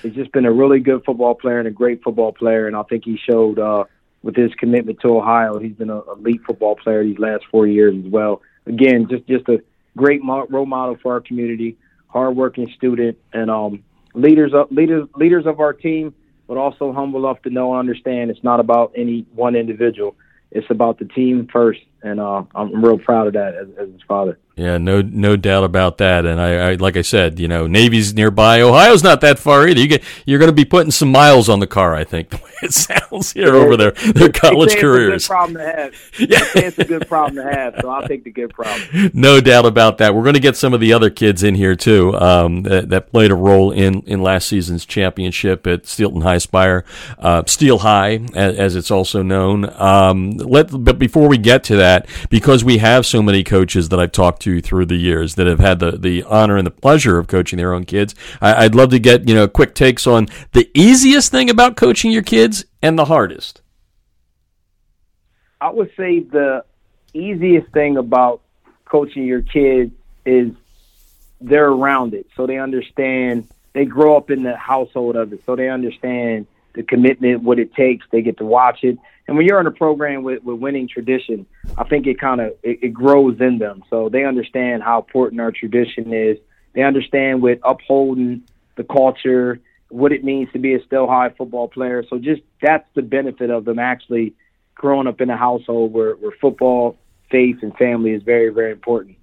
has 0.03 0.13
just 0.13 0.33
been 0.33 0.45
a 0.45 0.53
really 0.53 0.81
good 0.81 1.05
football 1.05 1.35
player 1.35 1.59
and 1.59 1.69
a 1.69 1.73
great 1.73 2.03
football 2.03 2.33
player, 2.33 2.67
and 2.67 2.77
I 2.77 2.83
think 2.85 3.05
he 3.05 3.17
showed 3.17 3.59
uh, 3.59 3.85
with 4.23 4.37
his 4.37 4.53
commitment 4.55 5.01
to 5.01 5.17
Ohio. 5.17 5.59
He's 5.59 5.75
been 5.75 5.91
an 5.91 6.03
elite 6.09 6.43
football 6.47 6.77
player 6.77 7.05
these 7.05 7.19
last 7.19 7.45
four 7.51 7.67
years 7.67 7.95
as 8.05 8.11
well. 8.11 8.43
Again, 8.67 9.07
just 9.09 9.27
just 9.27 9.49
a 9.49 9.63
great 9.97 10.23
mo- 10.23 10.47
role 10.49 10.67
model 10.67 10.97
for 11.03 11.15
our 11.15 11.21
community, 11.21 11.77
hardworking 12.09 12.73
student, 12.77 13.19
and 13.33 13.51
um, 13.51 13.85
leaders 14.15 14.53
of 14.55 14.71
leaders 14.71 15.09
leaders 15.15 15.47
of 15.47 15.61
our 15.61 15.73
team, 15.73 16.15
but 16.47 16.57
also 16.57 16.93
humble 16.93 17.25
enough 17.27 17.43
to 17.43 17.51
know 17.51 17.73
and 17.73 17.81
understand 17.81 18.31
it's 18.31 18.45
not 18.45 18.61
about 18.61 18.93
any 18.97 19.27
one 19.35 19.57
individual. 19.57 20.17
It's 20.51 20.71
about 20.71 20.99
the 20.99 21.07
team 21.07 21.49
first 21.53 21.81
and 22.03 22.21
uh, 22.21 22.45
I'm 22.55 22.85
real 22.85 22.99
proud 22.99 23.29
of 23.29 23.33
that 23.35 23.55
as, 23.55 23.69
as 23.79 23.93
his 23.93 24.03
father. 24.03 24.39
Yeah, 24.57 24.79
no, 24.79 25.03
no 25.03 25.37
doubt 25.37 25.65
about 25.65 25.99
that. 25.99 26.25
And 26.25 26.41
I, 26.41 26.71
I, 26.71 26.75
like 26.77 26.97
I 26.97 27.03
said, 27.03 27.39
you 27.39 27.47
know, 27.47 27.67
Navy's 27.67 28.15
nearby. 28.15 28.63
Ohio's 28.63 29.03
not 29.03 29.21
that 29.21 29.39
far 29.39 29.69
either. 29.69 29.79
You 29.79 29.87
get, 29.87 30.03
you're 30.25 30.39
going 30.39 30.49
to 30.49 30.55
be 30.55 30.65
putting 30.65 30.91
some 30.91 31.13
miles 31.13 31.51
on 31.51 31.61
the 31.61 31.67
car. 31.67 31.95
I 31.95 32.05
think 32.05 32.31
the 32.31 32.39
way 32.39 32.51
it 32.63 32.73
sounds 32.73 33.33
here 33.33 33.55
yeah. 33.55 33.61
over 33.61 33.77
their 33.77 33.91
their 33.91 34.31
college 34.31 34.73
it's 34.73 34.81
careers. 34.81 35.15
It's 35.15 35.27
a 35.27 35.29
good 35.29 35.35
problem 35.35 35.55
to 35.57 35.77
have. 35.77 35.95
Yeah, 36.19 36.47
it's 36.55 36.79
a 36.79 36.85
good 36.85 37.07
problem 37.07 37.37
to 37.37 37.43
have. 37.43 37.75
So 37.83 37.91
I'll 37.91 38.09
take 38.09 38.25
the 38.25 38.31
good 38.31 38.55
problem. 38.55 39.11
No 39.13 39.41
doubt 39.43 39.67
about 39.67 39.99
that. 39.99 40.15
We're 40.15 40.23
going 40.23 40.35
to 40.35 40.41
get 40.41 40.57
some 40.57 40.73
of 40.73 40.81
the 40.81 40.95
other 40.95 41.11
kids 41.11 41.43
in 41.43 41.55
here 41.55 41.77
too 41.77 42.15
um, 42.17 42.63
that, 42.63 42.89
that, 42.89 43.11
played 43.11 43.31
a 43.31 43.35
role 43.35 43.71
in 43.73 44.01
in 44.03 44.23
last 44.23 44.49
season's 44.49 44.87
championship 44.87 45.67
at 45.67 45.85
Steelton-Highspire, 45.85 46.85
uh, 47.19 47.43
Steel-High, 47.47 48.27
as, 48.35 48.57
as, 48.57 48.77
it's 48.77 48.91
also 48.91 49.23
known. 49.23 49.71
Um, 49.81 50.33
let, 50.39 50.69
but 50.73 50.99
before 50.99 51.29
we 51.29 51.39
get 51.39 51.63
to 51.65 51.77
that, 51.77 51.86
because 52.31 52.65
we 52.65 52.79
have 52.79 53.05
so 53.05 53.23
many 53.23 53.45
coaches 53.45 53.91
that 53.91 54.01
I've 54.01 54.13
talked 54.13 54.43
to 54.43 54.47
to 54.47 54.61
through 54.61 54.87
the 54.87 54.97
years 54.97 55.35
that 55.35 55.47
have 55.47 55.59
had 55.59 55.81
the, 55.81 55.93
the 55.93 56.23
honor 56.23 56.57
and 56.57 56.67
the 56.67 56.71
pleasure 56.71 57.19
of 57.19 57.27
coaching 57.27 57.57
their 57.59 57.75
own 57.75 57.85
kids. 57.85 58.15
I, 58.41 58.65
would 58.65 58.75
love 58.75 58.91
to 58.91 58.99
get 58.99 59.29
you 59.29 59.35
know 59.35 59.49
quick 59.49 59.75
takes 59.75 60.07
on 60.07 60.29
the 60.53 60.71
easiest 60.73 61.31
thing 61.31 61.51
about 61.51 61.77
coaching 61.77 62.11
your 62.11 62.23
kids 62.23 62.65
and 62.83 62.99
the 62.99 63.07
hardest. 63.07 63.61
I 65.61 65.71
would 65.71 65.91
say 65.97 66.21
the 66.21 66.65
easiest 67.13 67.73
thing 67.73 67.97
about 67.97 68.43
coaching 68.85 69.25
your 69.25 69.43
kids 69.43 69.93
is 70.25 70.53
they're 71.41 71.69
around 71.69 72.15
it, 72.15 72.27
so 72.37 72.47
they 72.47 72.59
understand. 72.59 73.49
They 73.73 73.85
grow 73.85 74.17
up 74.17 74.31
in 74.31 74.43
the 74.43 74.57
household 74.57 75.17
of 75.17 75.33
it, 75.33 75.45
so 75.45 75.55
they 75.55 75.69
understand 75.69 76.47
the 76.77 76.83
commitment, 76.83 77.43
what 77.43 77.59
it 77.59 77.75
takes. 77.75 78.07
They 78.13 78.23
get 78.23 78.39
to 78.39 78.45
watch 78.45 78.85
it, 78.85 78.97
and 79.27 79.37
when 79.37 79.47
you're 79.47 79.61
in 79.61 79.67
a 79.67 79.73
program 79.73 80.23
with, 80.23 80.45
with 80.45 80.61
winning 80.61 80.89
tradition, 80.89 81.47
I 81.77 81.85
think 81.85 82.07
it 82.07 82.21
kind 82.21 82.41
of 82.41 82.49
it, 82.63 82.79
it 82.83 82.95
grows 82.95 83.41
in 83.41 83.59
them. 83.59 83.83
So 83.91 84.09
they 84.09 84.25
understand 84.25 84.83
how 84.83 85.01
important 85.01 85.41
our 85.41 85.51
tradition 85.51 86.13
is. 86.13 86.39
They 86.75 86.83
understand 86.83 87.43
with 87.43 87.59
upholding 87.65 88.43
the 88.77 88.85
culture, 88.85 89.59
what 89.89 90.13
it 90.13 90.23
means 90.23 90.53
to 90.53 90.59
be 90.59 90.75
a 90.75 90.85
Steel-High 90.85 91.31
football 91.31 91.69
player. 91.69 92.05
So 92.09 92.19
just 92.19 92.43
that's 92.61 92.87
the 92.95 93.03
benefit 93.03 93.51
of 93.51 93.65
them 93.65 93.79
actually 93.79 94.35
growing 94.75 95.07
up 95.07 95.21
in 95.21 95.31
a 95.31 95.37
household 95.37 95.93
where, 95.93 96.15
where 96.17 96.33
football, 96.41 96.99
faith, 97.31 97.57
and 97.63 97.75
family 97.77 98.11
is 98.11 98.23
very, 98.23 98.51
very 98.51 98.73
important. 98.73 99.17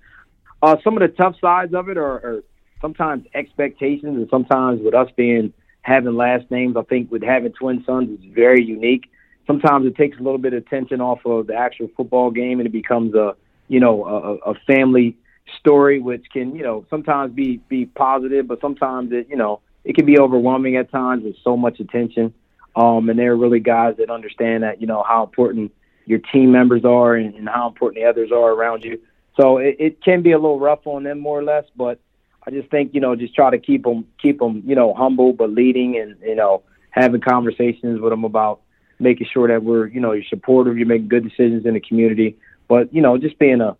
Uh, 0.62 0.78
some 0.84 0.98
of 0.98 1.02
the 1.02 1.10
tough 1.10 1.36
sides 1.40 1.74
of 1.74 1.90
it 1.90 1.98
are, 1.98 2.16
are 2.28 2.44
sometimes 2.82 3.26
expectations, 3.36 4.16
and 4.16 4.28
sometimes 4.30 4.82
with 4.82 4.94
us 4.94 5.10
being 5.16 5.54
having 5.84 6.16
last 6.16 6.50
names, 6.50 6.76
I 6.76 6.82
think 6.84 7.12
with 7.12 7.22
having 7.22 7.52
twin 7.52 7.84
sons 7.86 8.10
is 8.10 8.26
very 8.34 8.64
unique. 8.64 9.12
Sometimes 9.46 9.86
it 9.86 9.96
takes 9.96 10.18
a 10.18 10.24
little 10.24 10.40
bit 10.40 10.54
of 10.54 10.64
attention 10.66 11.02
off 11.02 11.20
of 11.26 11.48
the 11.48 11.56
actual 11.56 11.90
football 11.96 12.32
game 12.32 12.60
and 12.60 12.66
it 12.66 12.72
becomes 12.72 13.14
a 13.14 13.36
you 13.68 13.80
know 13.80 14.06
a, 14.06 14.52
a 14.52 14.56
family 14.66 15.18
story 15.60 16.00
which 16.00 16.26
can 16.32 16.56
you 16.56 16.64
know 16.64 16.86
sometimes 16.90 17.34
be 17.34 17.58
be 17.68 17.86
positive 17.86 18.48
but 18.48 18.60
sometimes 18.62 19.12
it 19.12 19.28
you 19.30 19.36
know 19.36 19.60
it 19.84 19.96
can 19.96 20.06
be 20.06 20.18
overwhelming 20.18 20.78
at 20.78 20.90
times 20.90 21.24
with 21.24 21.36
so 21.44 21.56
much 21.58 21.80
attention. 21.80 22.34
Um 22.76 23.10
and 23.10 23.20
they're 23.20 23.36
really 23.36 23.60
guys 23.60 23.96
that 23.98 24.10
understand 24.10 24.64
that 24.64 24.80
you 24.80 24.88
know 24.88 25.04
how 25.06 25.24
important 25.24 25.74
your 26.06 26.20
team 26.20 26.52
members 26.52 26.86
are 26.86 27.16
and, 27.16 27.36
and 27.36 27.48
how 27.50 27.68
important 27.68 28.02
the 28.02 28.10
others 28.10 28.32
are 28.32 28.52
around 28.52 28.84
you. 28.84 29.00
So 29.40 29.58
it, 29.58 29.78
it 29.80 30.04
can 30.04 30.22
be 30.22 30.32
a 30.32 30.38
little 30.38 30.60
rough 30.60 30.86
on 30.86 31.04
them 31.04 31.20
more 31.20 31.40
or 31.40 31.44
less 31.44 31.66
but 31.76 32.00
i 32.46 32.52
just 32.52 32.70
think 32.70 32.94
you 32.94 33.02
know 33.02 33.16
just 33.16 33.34
try 33.34 33.50
to 33.50 33.58
keep 33.58 33.84
them 33.84 34.06
keep 34.22 34.40
them 34.40 34.64
you 34.66 34.76
know 34.76 34.94
humble 34.94 35.34
but 35.34 35.50
leading 35.50 35.98
and 35.98 36.16
you 36.22 36.36
know 36.36 36.62
having 36.92 37.22
conversations 37.22 38.00
with 38.00 38.12
them 38.12 38.24
about 38.24 38.62
making 39.00 39.28
sure 39.32 39.48
that 39.48 39.64
we're, 39.64 39.88
you 39.88 40.00
know, 40.00 40.14
you're 40.14 40.24
supportive, 40.24 40.78
you're 40.78 40.88
making 40.88 41.10
good 41.10 41.24
decisions 41.24 41.66
in 41.66 41.74
the 41.74 41.80
community. 41.80 42.38
But, 42.68 42.94
you 42.94 43.02
know, 43.02 43.18
just 43.18 43.38
being 43.38 43.62
a 43.62 43.76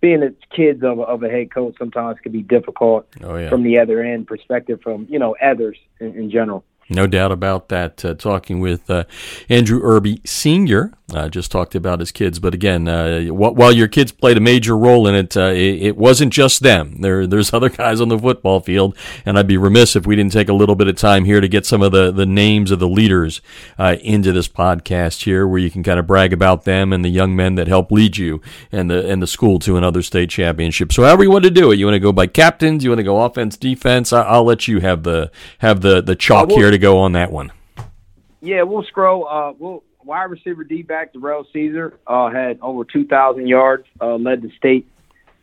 being 0.00 0.20
the 0.20 0.34
kids 0.54 0.82
of 0.82 0.98
a, 0.98 1.02
of 1.02 1.22
a 1.22 1.28
head 1.28 1.54
coach 1.54 1.76
sometimes 1.78 2.18
can 2.20 2.32
be 2.32 2.42
difficult 2.42 3.06
oh, 3.22 3.36
yeah. 3.36 3.48
from 3.48 3.62
the 3.62 3.78
other 3.78 4.02
end 4.02 4.26
perspective 4.26 4.80
from, 4.82 5.06
you 5.08 5.18
know, 5.18 5.36
others 5.40 5.78
in, 6.00 6.14
in 6.16 6.30
general. 6.30 6.64
No 6.92 7.06
doubt 7.06 7.32
about 7.32 7.68
that. 7.68 8.04
Uh, 8.04 8.14
talking 8.14 8.60
with 8.60 8.90
uh, 8.90 9.04
Andrew 9.48 9.80
Erby 9.80 10.26
Sr., 10.26 10.92
uh, 11.14 11.28
just 11.28 11.50
talked 11.50 11.74
about 11.74 12.00
his 12.00 12.10
kids, 12.10 12.38
but 12.38 12.54
again, 12.54 12.88
uh, 12.88 13.24
while 13.26 13.72
your 13.72 13.88
kids 13.88 14.12
played 14.12 14.36
a 14.36 14.40
major 14.40 14.76
role 14.76 15.06
in 15.06 15.14
it, 15.14 15.36
uh, 15.36 15.50
it, 15.50 15.82
it, 15.82 15.96
wasn't 15.96 16.32
just 16.32 16.62
them. 16.62 17.00
There, 17.00 17.26
there's 17.26 17.52
other 17.54 17.68
guys 17.68 18.00
on 18.00 18.08
the 18.08 18.18
football 18.18 18.60
field, 18.60 18.96
and 19.26 19.38
I'd 19.38 19.46
be 19.46 19.58
remiss 19.58 19.94
if 19.94 20.06
we 20.06 20.16
didn't 20.16 20.32
take 20.32 20.48
a 20.48 20.54
little 20.54 20.74
bit 20.74 20.88
of 20.88 20.96
time 20.96 21.24
here 21.24 21.40
to 21.40 21.48
get 21.48 21.66
some 21.66 21.82
of 21.82 21.92
the, 21.92 22.10
the 22.10 22.24
names 22.24 22.70
of 22.70 22.78
the 22.78 22.88
leaders 22.88 23.42
uh, 23.78 23.96
into 24.00 24.32
this 24.32 24.48
podcast 24.48 25.24
here, 25.24 25.46
where 25.46 25.58
you 25.58 25.70
can 25.70 25.82
kind 25.82 25.98
of 25.98 26.06
brag 26.06 26.32
about 26.32 26.64
them 26.64 26.92
and 26.92 27.04
the 27.04 27.10
young 27.10 27.36
men 27.36 27.56
that 27.56 27.68
help 27.68 27.90
lead 27.90 28.16
you 28.16 28.40
and 28.70 28.90
the 28.90 29.06
and 29.10 29.20
the 29.22 29.26
school 29.26 29.58
to 29.58 29.76
another 29.76 30.02
state 30.02 30.30
championship. 30.30 30.92
So, 30.92 31.02
however 31.02 31.24
you 31.24 31.30
want 31.30 31.44
to 31.44 31.50
do 31.50 31.72
it, 31.72 31.78
you 31.78 31.84
want 31.84 31.96
to 31.96 32.00
go 32.00 32.12
by 32.12 32.26
captains, 32.26 32.84
you 32.84 32.90
want 32.90 33.00
to 33.00 33.04
go 33.04 33.22
offense, 33.22 33.56
defense. 33.56 34.12
I, 34.12 34.38
will 34.38 34.44
let 34.44 34.66
you 34.66 34.80
have 34.80 35.02
the 35.02 35.30
have 35.58 35.82
the 35.82 36.00
the 36.00 36.16
chalk 36.16 36.50
here 36.50 36.70
to 36.70 36.78
go 36.82 36.98
on 36.98 37.12
that 37.12 37.30
one. 37.30 37.52
Yeah, 38.40 38.62
we'll 38.62 38.82
scroll. 38.82 39.26
Uh, 39.28 39.52
we'll 39.56 39.84
wide 40.04 40.24
receiver 40.24 40.64
D 40.64 40.82
back 40.82 41.12
Darrell 41.12 41.46
Caesar 41.52 41.94
uh, 42.06 42.28
had 42.28 42.58
over 42.60 42.84
2,000 42.84 43.46
yards, 43.46 43.86
uh, 44.00 44.16
led 44.16 44.42
the 44.42 44.50
state 44.58 44.88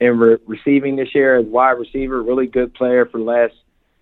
in 0.01 0.19
re- 0.19 0.37
receiving 0.45 0.97
this 0.97 1.15
year 1.15 1.37
as 1.37 1.45
wide 1.45 1.71
receiver. 1.71 2.21
Really 2.21 2.45
good 2.45 2.73
player 2.73 3.05
for 3.05 3.17
the 3.19 3.23
last 3.23 3.53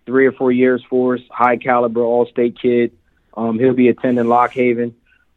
three 0.05 0.25
or 0.25 0.31
four 0.31 0.51
years 0.51 0.83
for 0.89 1.15
us. 1.15 1.21
High 1.29 1.57
caliber 1.57 2.01
All 2.01 2.25
State 2.25 2.57
kid. 2.59 2.91
Um, 3.35 3.59
he'll 3.59 3.73
be 3.73 3.89
attending 3.89 4.27
Lock 4.27 4.51
Haven. 4.51 4.95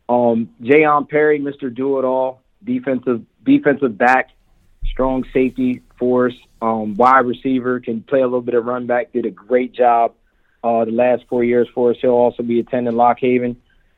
Um, 0.08 0.48
Jayon 0.62 1.08
Perry, 1.08 1.38
Mr. 1.38 1.72
Do 1.72 1.98
It 1.98 2.04
All, 2.04 2.40
defensive 2.64 3.22
defensive 3.44 3.96
back, 3.96 4.30
strong 4.90 5.24
safety 5.32 5.82
for 5.98 6.28
us. 6.28 6.34
Um, 6.62 6.94
wide 6.94 7.26
receiver 7.26 7.78
can 7.78 8.02
play 8.02 8.20
a 8.20 8.24
little 8.24 8.40
bit 8.40 8.54
of 8.54 8.64
run 8.64 8.86
back. 8.86 9.12
Did 9.12 9.26
a 9.26 9.30
great 9.30 9.72
job 9.72 10.14
uh, 10.62 10.84
the 10.84 10.92
last 10.92 11.24
four 11.28 11.44
years 11.44 11.68
for 11.74 11.90
us. 11.90 11.96
He'll 12.00 12.10
also 12.10 12.42
be 12.42 12.60
attending 12.60 12.96
Lock 12.96 13.18
Haven. 13.20 13.56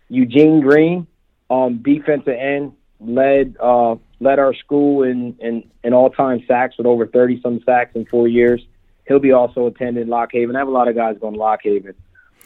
Eugene 0.09 0.61
Green, 0.61 1.07
um, 1.51 1.83
defensive 1.83 2.29
end, 2.29 2.73
led 3.01 3.57
uh, 3.61 3.97
led 4.21 4.39
our 4.39 4.55
school 4.55 5.03
in, 5.03 5.37
in, 5.41 5.65
in 5.83 5.93
all 5.93 6.11
time 6.11 6.43
sacks 6.47 6.77
with 6.79 6.87
over 6.87 7.07
30 7.07 7.41
some 7.43 7.61
sacks 7.65 7.93
in 7.95 8.07
four 8.07 8.29
years. 8.29 8.65
He'll 9.09 9.19
be 9.19 9.33
also 9.33 9.67
attending 9.67 10.09
Lock 10.09 10.31
Haven. 10.33 10.55
I 10.55 10.61
have 10.61 10.69
a 10.69 10.73
lot 10.73 10.89
of 10.89 10.95
guys 10.95 11.17
going 11.21 11.35
to 11.35 11.41
Lock 11.41 11.61
Haven. 11.65 11.95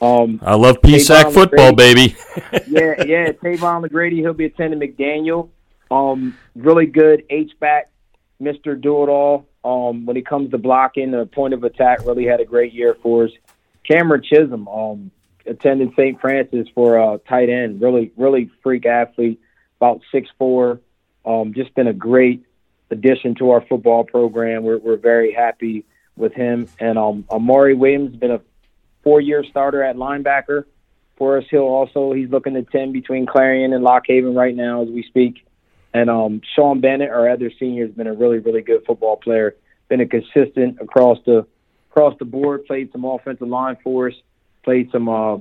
Um, 0.00 0.40
I 0.42 0.54
love 0.54 0.80
PSAC 0.80 1.32
football, 1.32 1.74
baby. 1.74 2.16
yeah, 2.68 3.02
yeah. 3.04 3.32
Tavon 3.32 3.86
LaGrady, 3.86 4.18
he'll 4.18 4.34
be 4.34 4.44
attending 4.46 4.80
McDaniel. 4.80 5.50
Um, 5.90 6.36
really 6.54 6.86
good 6.86 7.24
H 7.30 7.52
back, 7.60 7.90
Mister 8.38 8.74
Do 8.74 9.04
It 9.04 9.08
All. 9.08 9.46
Um, 9.64 10.06
when 10.06 10.16
it 10.16 10.26
comes 10.26 10.50
to 10.50 10.58
blocking, 10.58 11.10
the 11.10 11.26
point 11.26 11.54
of 11.54 11.64
attack, 11.64 12.06
really 12.06 12.24
had 12.24 12.40
a 12.40 12.44
great 12.44 12.72
year 12.72 12.96
for 13.02 13.24
us. 13.24 13.30
Cameron 13.88 14.22
Chisholm, 14.22 14.68
um, 14.68 15.10
attended 15.46 15.90
St. 15.92 16.20
Francis 16.20 16.66
for 16.74 16.98
a 16.98 17.18
tight 17.18 17.48
end. 17.48 17.80
Really, 17.80 18.12
really 18.16 18.50
freak 18.62 18.86
athlete, 18.86 19.40
about 19.80 20.00
six 20.12 20.28
four. 20.38 20.80
Um, 21.24 21.54
just 21.54 21.74
been 21.74 21.88
a 21.88 21.92
great 21.92 22.44
addition 22.90 23.34
to 23.36 23.50
our 23.50 23.60
football 23.62 24.04
program. 24.04 24.62
We're, 24.62 24.78
we're 24.78 24.96
very 24.96 25.32
happy 25.32 25.84
with 26.16 26.32
him. 26.32 26.68
And 26.78 26.98
um, 26.98 27.24
Amari 27.30 27.74
Williams 27.74 28.16
been 28.16 28.30
a 28.30 28.40
four 29.02 29.20
year 29.20 29.44
starter 29.44 29.82
at 29.82 29.96
linebacker 29.96 30.64
for 31.16 31.38
us. 31.38 31.44
He'll 31.50 31.62
also 31.62 32.12
he's 32.12 32.30
looking 32.30 32.54
to 32.54 32.62
ten 32.62 32.92
between 32.92 33.26
Clarion 33.26 33.72
and 33.72 33.82
Lock 33.82 34.04
Haven 34.06 34.34
right 34.34 34.54
now 34.54 34.82
as 34.82 34.88
we 34.88 35.02
speak. 35.02 35.46
And 35.94 36.10
um, 36.10 36.42
Sean 36.54 36.80
Bennett, 36.80 37.10
our 37.10 37.28
other 37.28 37.50
senior, 37.58 37.86
has 37.86 37.94
been 37.94 38.06
a 38.06 38.12
really, 38.12 38.38
really 38.38 38.62
good 38.62 38.84
football 38.86 39.16
player. 39.16 39.56
Been 39.88 40.00
a 40.00 40.06
consistent 40.06 40.78
across 40.80 41.18
the 41.24 41.46
across 41.96 42.18
the 42.18 42.24
board. 42.24 42.66
Played 42.66 42.92
some 42.92 43.04
offensive 43.04 43.48
line 43.48 43.76
for 43.82 44.08
us 44.08 44.14
played 44.66 44.90
some 44.90 45.08
uh, 45.08 45.38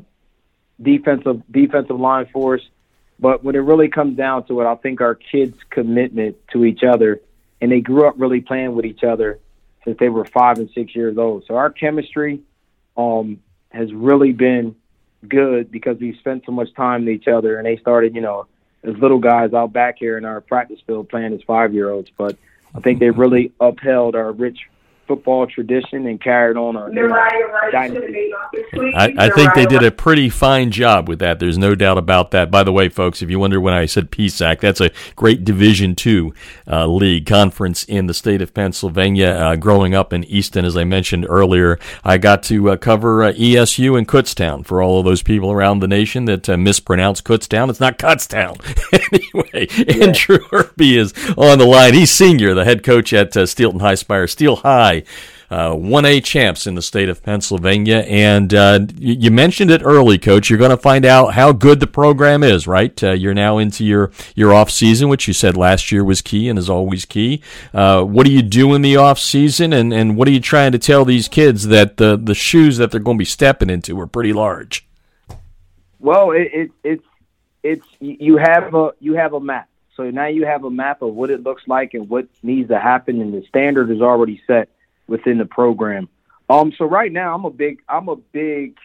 defensive 0.82 1.42
defensive 1.52 2.00
line 2.00 2.28
for 2.32 2.56
us. 2.56 2.62
But 3.20 3.44
when 3.44 3.56
it 3.56 3.60
really 3.60 3.90
comes 3.90 4.16
down 4.16 4.46
to 4.48 4.62
it, 4.62 4.66
I 4.66 4.76
think 4.76 5.02
our 5.02 5.16
kids' 5.16 5.58
commitment 5.70 6.38
to 6.54 6.64
each 6.64 6.84
other, 6.84 7.22
and 7.60 7.72
they 7.72 7.82
grew 7.82 8.08
up 8.08 8.16
really 8.18 8.42
playing 8.42 8.76
with 8.76 8.86
each 8.86 9.04
other 9.04 9.40
since 9.84 9.98
they 10.00 10.10
were 10.10 10.26
five 10.26 10.60
and 10.60 10.70
six 10.74 10.96
years 10.96 11.18
old. 11.18 11.46
So 11.48 11.56
our 11.56 11.70
chemistry 11.70 12.42
um, 12.96 13.42
has 13.70 13.92
really 13.94 14.32
been 14.32 14.76
good 15.28 15.72
because 15.72 15.98
we 16.00 16.16
spent 16.18 16.44
so 16.46 16.52
much 16.52 16.74
time 16.76 17.06
with 17.06 17.16
each 17.16 17.28
other, 17.28 17.58
and 17.58 17.66
they 17.66 17.78
started, 17.78 18.16
you 18.16 18.22
know, 18.22 18.48
as 18.84 18.96
little 18.98 19.20
guys 19.20 19.54
out 19.54 19.74
back 19.74 19.96
here 19.98 20.18
in 20.18 20.26
our 20.26 20.42
practice 20.42 20.80
field 20.86 21.10
playing 21.10 21.34
as 21.34 21.42
five 21.44 21.74
year 21.74 21.90
olds. 21.90 22.12
But 22.16 22.38
I 22.76 22.82
think 22.82 23.00
they 23.00 23.10
really 23.10 23.54
upheld 23.60 24.16
our 24.16 24.32
rich 24.32 24.70
football 25.08 25.48
tradition 25.48 26.08
and 26.08 26.22
carried 26.22 26.58
on 26.58 26.76
our 26.76 26.92
dynasty. 27.72 28.32
I, 28.96 29.14
I 29.18 29.30
think 29.30 29.54
they 29.54 29.66
did 29.66 29.84
a 29.84 29.92
pretty 29.92 30.30
fine 30.30 30.72
job 30.72 31.08
with 31.08 31.20
that. 31.20 31.40
There's 31.40 31.58
no 31.58 31.76
doubt 31.76 31.98
about 31.98 32.32
that. 32.32 32.52
By 32.52 32.64
the 32.64 32.72
way, 32.72 32.90
folks, 32.90 33.22
if 33.22 33.30
you 33.30 33.40
wonder 33.40 33.60
when 33.60 33.74
I 33.74 33.86
said 33.86 34.12
PSAC, 34.12 34.60
that's 34.60 34.82
a 34.82 34.92
great 35.16 35.44
Division 35.44 35.96
two 35.96 36.34
uh, 36.68 36.88
league 36.88 37.26
conference 37.26 37.84
in 37.84 38.08
the 38.08 38.14
state 38.14 38.42
of 38.42 38.54
Pennsylvania. 38.54 39.30
Uh, 39.30 39.56
growing 39.56 39.94
up 39.94 40.14
in 40.14 40.24
Easton, 40.24 40.66
as 40.66 40.78
I 40.78 40.84
mentioned 40.84 41.26
earlier, 41.30 41.80
I 42.04 42.18
got 42.18 42.44
to 42.44 42.72
uh, 42.72 42.78
cover 42.78 43.24
uh, 43.24 43.34
ESU 43.34 43.98
and 43.98 44.08
Kutztown 44.08 44.66
for 44.66 44.82
all 44.82 45.00
of 45.00 45.06
those 45.06 45.22
people 45.24 45.52
around 45.52 45.80
the 45.80 45.88
nation 45.88 46.26
that 46.26 46.50
uh, 46.50 46.58
mispronounce 46.58 47.22
Kutztown. 47.22 47.70
It's 47.70 47.80
not 47.80 48.00
Kutztown. 48.00 48.60
anyway, 49.14 49.68
yeah. 49.78 50.08
Andrew 50.08 50.40
Erby 50.50 50.98
is 50.98 51.14
on 51.38 51.60
the 51.60 51.66
line. 51.66 51.94
He's 51.94 52.12
senior, 52.12 52.54
the 52.54 52.66
head 52.66 52.84
coach 52.84 53.14
at 53.14 53.36
uh, 53.36 53.44
Steelton-Highspire. 53.44 54.30
Steel 54.30 54.58
High 54.58 54.95
uh, 55.50 55.72
1A 55.72 56.24
champs 56.24 56.68
in 56.68 56.76
the 56.76 56.82
state 56.82 57.10
of 57.10 57.22
Pennsylvania. 57.24 57.98
And 58.08 58.54
uh, 58.54 58.80
you 58.98 59.32
mentioned 59.32 59.72
it 59.72 59.82
early, 59.84 60.18
Coach. 60.18 60.50
You're 60.50 60.60
going 60.60 60.72
to 60.72 60.78
find 60.78 61.06
out 61.06 61.34
how 61.34 61.52
good 61.52 61.80
the 61.80 61.88
program 61.88 62.44
is, 62.44 62.68
right? 62.68 63.04
Uh, 63.04 63.12
you're 63.12 63.34
now 63.34 63.58
into 63.58 63.84
your, 63.84 64.12
your 64.36 64.54
off 64.54 64.72
season, 64.72 65.10
which 65.10 65.28
you 65.28 65.34
said 65.34 65.56
last 65.58 65.92
year 65.92 66.04
was 66.04 66.22
key 66.22 66.50
and 66.50 66.58
is 66.58 66.70
always 66.70 67.06
key. 67.06 67.42
Uh, 67.74 68.04
what 68.04 68.26
do 68.26 68.32
you 68.32 68.42
do 68.42 68.74
in 68.74 68.82
the 68.82 68.96
off 68.96 69.20
season, 69.20 69.74
and, 69.74 69.94
and 69.94 70.18
what 70.18 70.28
are 70.28 70.32
you 70.32 70.40
trying 70.40 70.72
to 70.72 70.80
tell 70.80 71.06
these 71.06 71.28
kids 71.28 71.68
that 71.68 71.98
the, 71.98 72.18
the 72.18 72.36
shoes 72.36 72.78
that 72.78 72.92
they're 72.92 73.00
going 73.00 73.18
to 73.18 73.22
be 73.22 73.26
stepping 73.26 73.70
into 73.70 74.00
are 74.00 74.08
pretty 74.08 74.34
large? 74.34 74.88
Well, 76.00 76.32
it, 76.32 76.50
it, 76.54 76.72
it's 76.84 77.06
it's 77.64 77.86
you 78.00 78.38
have 78.38 78.76
a 78.76 78.92
you 79.00 79.16
have 79.16 79.34
a 79.34 79.40
map. 79.40 79.68
So 79.96 80.12
now 80.12 80.28
you 80.28 80.46
have 80.46 80.66
a 80.66 80.70
map 80.70 81.02
of 81.02 81.16
what 81.16 81.32
it 81.32 81.42
looks 81.42 81.64
like 81.68 81.94
and 81.94 82.08
what 82.08 82.28
needs 82.44 82.70
to 82.70 82.80
happen, 82.80 83.22
and 83.22 83.34
the 83.34 83.44
standard 83.48 83.90
is 83.90 84.02
already 84.02 84.42
set 84.46 84.70
within 85.08 85.38
the 85.38 85.46
program. 85.46 86.10
Um, 86.50 86.74
so 86.78 86.86
right 86.86 87.12
now 87.12 87.34
I'm 87.34 87.46
a 87.46 87.50
big 87.50 87.82
I'm 87.90 88.10
a 88.10 88.16
big 88.16 88.78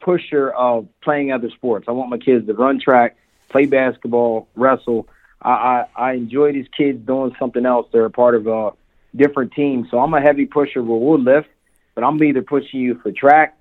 pusher 0.00 0.50
of 0.50 0.88
playing 1.02 1.32
other 1.32 1.50
sports. 1.50 1.86
I 1.88 1.92
want 1.92 2.10
my 2.10 2.18
kids 2.18 2.46
to 2.46 2.54
run 2.54 2.80
track, 2.80 3.16
play 3.48 3.66
basketball, 3.66 4.48
wrestle. 4.54 5.08
I, 5.42 5.50
I, 5.50 5.86
I 5.96 6.12
enjoy 6.12 6.52
these 6.52 6.68
kids 6.76 7.04
doing 7.04 7.34
something 7.38 7.66
else. 7.66 7.88
They're 7.92 8.04
a 8.04 8.10
part 8.10 8.34
of 8.34 8.46
a 8.46 8.70
different 9.14 9.52
team. 9.52 9.88
So 9.90 9.98
I'm 9.98 10.14
a 10.14 10.20
heavy 10.20 10.46
pusher 10.46 10.82
where 10.82 10.98
we'll 10.98 11.18
lift, 11.18 11.48
but 11.94 12.04
I'm 12.04 12.22
either 12.22 12.42
pushing 12.42 12.80
you 12.80 13.00
for 13.02 13.10
track, 13.10 13.58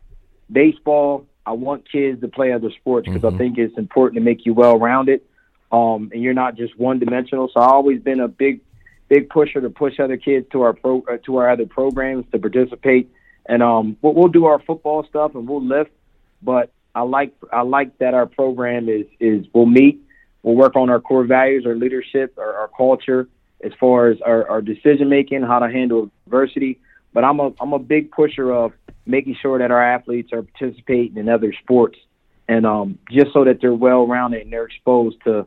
baseball. 0.52 1.26
I 1.46 1.54
want 1.54 1.90
kids 1.90 2.22
to 2.22 2.28
play 2.28 2.52
other 2.54 2.72
sports 2.72 3.08
because 3.08 3.22
mm-hmm. 3.22 3.36
I 3.36 3.38
think 3.38 3.58
it's 3.58 3.78
important 3.78 4.16
to 4.16 4.22
make 4.22 4.46
you 4.46 4.54
well 4.54 4.78
rounded. 4.78 5.22
Um, 5.72 6.10
and 6.14 6.22
you're 6.22 6.34
not 6.34 6.56
just 6.56 6.78
one 6.78 7.00
dimensional. 7.00 7.50
So 7.54 7.60
I've 7.60 7.72
always 7.72 8.02
been 8.02 8.20
a 8.20 8.28
big 8.28 8.62
big 9.08 9.30
pusher 9.30 9.62
to 9.62 9.70
push 9.70 10.00
other 10.00 10.18
kids 10.18 10.48
to 10.52 10.62
our 10.62 10.74
pro 10.74 11.04
uh, 11.10 11.18
to 11.26 11.38
our 11.38 11.50
other 11.50 11.66
programs 11.66 12.26
to 12.32 12.40
participate. 12.40 13.12
And 13.48 13.62
um, 13.62 13.98
we'll, 14.02 14.14
we'll 14.14 14.28
do 14.30 14.46
our 14.46 14.60
football 14.60 15.06
stuff 15.08 15.36
and 15.36 15.48
we'll 15.48 15.64
lift. 15.64 15.92
But 16.42 16.72
I 16.94 17.02
like 17.02 17.34
I 17.52 17.62
like 17.62 17.98
that 18.00 18.14
our 18.14 18.26
program 18.26 18.90
is 18.90 19.06
is 19.20 19.46
we'll 19.54 19.66
meet, 19.66 20.02
we'll 20.44 20.56
work 20.56 20.76
on 20.76 20.90
our 20.90 21.00
core 21.00 21.26
values, 21.26 21.66
our 21.66 21.76
leadership, 21.76 22.38
our, 22.38 22.54
our 22.56 22.70
culture, 22.76 23.28
as 23.64 23.72
far 23.80 24.08
as 24.08 24.22
our, 24.22 24.48
our 24.50 24.62
decision 24.62 25.10
making, 25.10 25.42
how 25.44 25.60
to 25.60 25.70
handle 25.70 26.10
adversity. 26.26 26.80
But 27.14 27.24
I'm 27.24 27.40
a 27.40 27.52
I'm 27.60 27.74
a 27.74 27.80
big 27.80 28.12
pusher 28.12 28.52
of 28.52 28.74
making 29.06 29.38
sure 29.42 29.60
that 29.60 29.72
our 29.72 29.84
athletes 29.84 30.32
are 30.34 30.42
participating 30.42 31.18
in 31.18 31.30
other 31.30 31.54
sports, 31.54 31.98
and 32.48 32.66
um, 32.66 33.00
just 33.12 33.34
so 33.34 33.44
that 33.44 33.60
they're 33.62 33.74
well 33.74 34.08
rounded 34.08 34.42
and 34.42 34.52
they're 34.52 34.66
exposed 34.66 35.18
to 35.26 35.46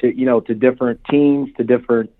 to 0.00 0.18
you 0.18 0.26
know 0.26 0.40
to 0.40 0.54
different 0.54 1.00
teams, 1.10 1.50
to 1.56 1.64
different 1.64 2.10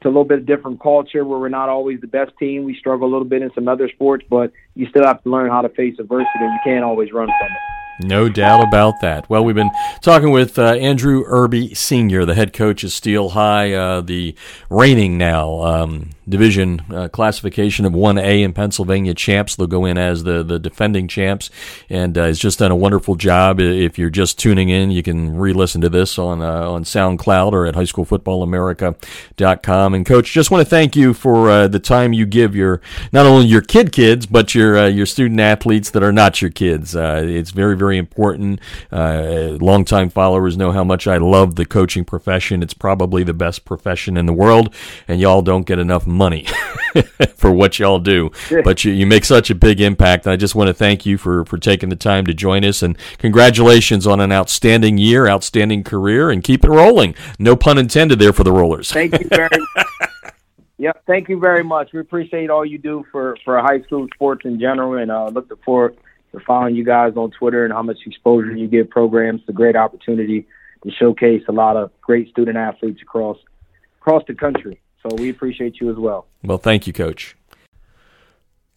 to 0.00 0.08
a 0.08 0.10
little 0.10 0.24
bit 0.24 0.38
of 0.38 0.46
different 0.46 0.80
culture 0.80 1.24
where 1.24 1.38
we're 1.38 1.48
not 1.48 1.68
always 1.68 2.00
the 2.00 2.06
best 2.06 2.32
team. 2.38 2.64
We 2.64 2.76
struggle 2.76 3.08
a 3.08 3.10
little 3.10 3.26
bit 3.26 3.42
in 3.42 3.50
some 3.54 3.68
other 3.68 3.88
sports, 3.88 4.24
but 4.28 4.52
you 4.74 4.86
still 4.88 5.04
have 5.04 5.22
to 5.22 5.30
learn 5.30 5.50
how 5.50 5.62
to 5.62 5.68
face 5.68 5.98
adversity, 5.98 6.28
you 6.40 6.58
can't 6.64 6.84
always 6.84 7.12
run 7.12 7.26
from 7.26 7.46
it. 7.46 7.58
No 8.00 8.28
doubt 8.28 8.62
about 8.62 9.00
that. 9.00 9.28
Well, 9.28 9.44
we've 9.44 9.56
been 9.56 9.72
talking 10.02 10.30
with 10.30 10.56
uh, 10.56 10.74
Andrew 10.74 11.24
Erby 11.24 11.76
Sr., 11.76 12.24
the 12.24 12.34
head 12.34 12.52
coach 12.52 12.84
of 12.84 12.92
Steel-High, 12.92 13.72
uh, 13.72 14.00
the 14.02 14.36
reigning 14.70 15.18
now 15.18 15.62
um, 15.62 16.10
division 16.28 16.82
uh, 16.92 17.08
classification 17.08 17.84
of 17.84 17.92
1A 17.92 18.42
in 18.42 18.52
Pennsylvania 18.52 19.14
champs. 19.14 19.56
They'll 19.56 19.66
go 19.66 19.84
in 19.84 19.98
as 19.98 20.22
the, 20.24 20.42
the 20.42 20.58
defending 20.58 21.06
champs, 21.08 21.50
and 21.88 22.18
uh, 22.18 22.26
he's 22.26 22.38
just 22.38 22.58
done 22.58 22.70
a 22.70 22.76
wonderful 22.76 23.14
job. 23.14 23.60
If 23.60 23.98
you're 23.98 24.10
just 24.10 24.38
tuning 24.38 24.68
in, 24.68 24.90
you 24.90 25.02
can 25.02 25.34
re-listen 25.36 25.80
to 25.82 25.88
this 25.88 26.18
on 26.18 26.42
uh, 26.42 26.68
on 26.68 26.84
SoundCloud 26.84 27.52
or 27.52 27.66
at 27.66 27.74
highschoolfootballamerica.com. 27.74 29.94
And 29.94 30.06
coach, 30.06 30.32
just 30.32 30.50
want 30.50 30.62
to 30.62 30.68
thank 30.68 30.96
you 30.96 31.14
for 31.14 31.50
uh, 31.50 31.68
the 31.68 31.80
time 31.80 32.12
you 32.12 32.26
give 32.26 32.54
your 32.54 32.82
not 33.12 33.24
only 33.26 33.46
your 33.46 33.62
kid 33.62 33.92
kids 33.92 34.26
but 34.26 34.54
your 34.54 34.88
your 34.88 35.06
student 35.06 35.40
athletes 35.40 35.90
that 35.90 36.02
are 36.02 36.12
not 36.12 36.42
your 36.42 36.50
kids. 36.50 36.94
it's 36.94 37.50
very 37.50 37.76
very 37.76 37.98
important. 37.98 38.60
Uh, 38.90 39.56
longtime 39.60 40.10
followers 40.10 40.56
know 40.56 40.72
how 40.72 40.84
much 40.84 41.06
I 41.06 41.18
love 41.18 41.54
the 41.54 41.66
coaching 41.66 42.04
profession. 42.04 42.62
It's 42.62 42.74
probably 42.74 43.22
the 43.22 43.34
best 43.34 43.64
profession 43.64 44.16
in 44.16 44.26
the 44.26 44.32
world, 44.32 44.74
and 45.06 45.20
y'all 45.20 45.42
don't 45.42 45.66
get 45.66 45.78
enough 45.78 46.06
for 47.36 47.52
what 47.52 47.78
y'all 47.78 47.98
do. 47.98 48.30
But 48.64 48.84
you, 48.84 48.92
you 48.92 49.06
make 49.06 49.24
such 49.24 49.50
a 49.50 49.54
big 49.54 49.80
impact. 49.80 50.26
I 50.26 50.36
just 50.36 50.54
want 50.54 50.68
to 50.68 50.74
thank 50.74 51.06
you 51.06 51.18
for, 51.18 51.44
for 51.44 51.58
taking 51.58 51.88
the 51.88 51.96
time 51.96 52.26
to 52.26 52.34
join 52.34 52.64
us, 52.64 52.82
and 52.82 52.96
congratulations 53.18 54.06
on 54.06 54.20
an 54.20 54.32
outstanding 54.32 54.98
year, 54.98 55.28
outstanding 55.28 55.84
career, 55.84 56.30
and 56.30 56.42
keep 56.42 56.64
it 56.64 56.70
rolling. 56.70 57.14
No 57.38 57.56
pun 57.56 57.78
intended 57.78 58.18
there 58.18 58.32
for 58.32 58.44
the 58.44 58.52
Rollers. 58.52 58.92
Thank 58.92 59.18
you 59.18 59.28
very 59.28 59.48
much. 59.76 59.86
Yep, 60.78 61.02
thank 61.06 61.28
you 61.28 61.40
very 61.40 61.64
much. 61.64 61.92
We 61.92 61.98
appreciate 61.98 62.50
all 62.50 62.64
you 62.64 62.78
do 62.78 63.04
for, 63.10 63.36
for 63.44 63.58
high 63.60 63.82
school 63.82 64.06
sports 64.14 64.44
in 64.44 64.60
general, 64.60 64.94
and 65.00 65.10
uh, 65.10 65.28
look 65.28 65.52
forward 65.64 65.96
to 66.32 66.40
following 66.40 66.76
you 66.76 66.84
guys 66.84 67.14
on 67.16 67.30
Twitter 67.32 67.64
and 67.64 67.72
how 67.72 67.82
much 67.82 67.98
exposure 68.06 68.54
you 68.54 68.68
give 68.68 68.88
programs. 68.88 69.40
It's 69.40 69.48
a 69.48 69.52
great 69.52 69.74
opportunity 69.74 70.46
to 70.84 70.90
showcase 70.92 71.42
a 71.48 71.52
lot 71.52 71.76
of 71.76 71.90
great 72.00 72.28
student 72.30 72.56
athletes 72.56 73.02
across 73.02 73.38
across 74.00 74.22
the 74.28 74.34
country. 74.34 74.80
So 75.02 75.14
we 75.16 75.30
appreciate 75.30 75.80
you 75.80 75.90
as 75.90 75.96
well. 75.96 76.26
Well, 76.42 76.58
thank 76.58 76.86
you, 76.86 76.92
Coach. 76.92 77.36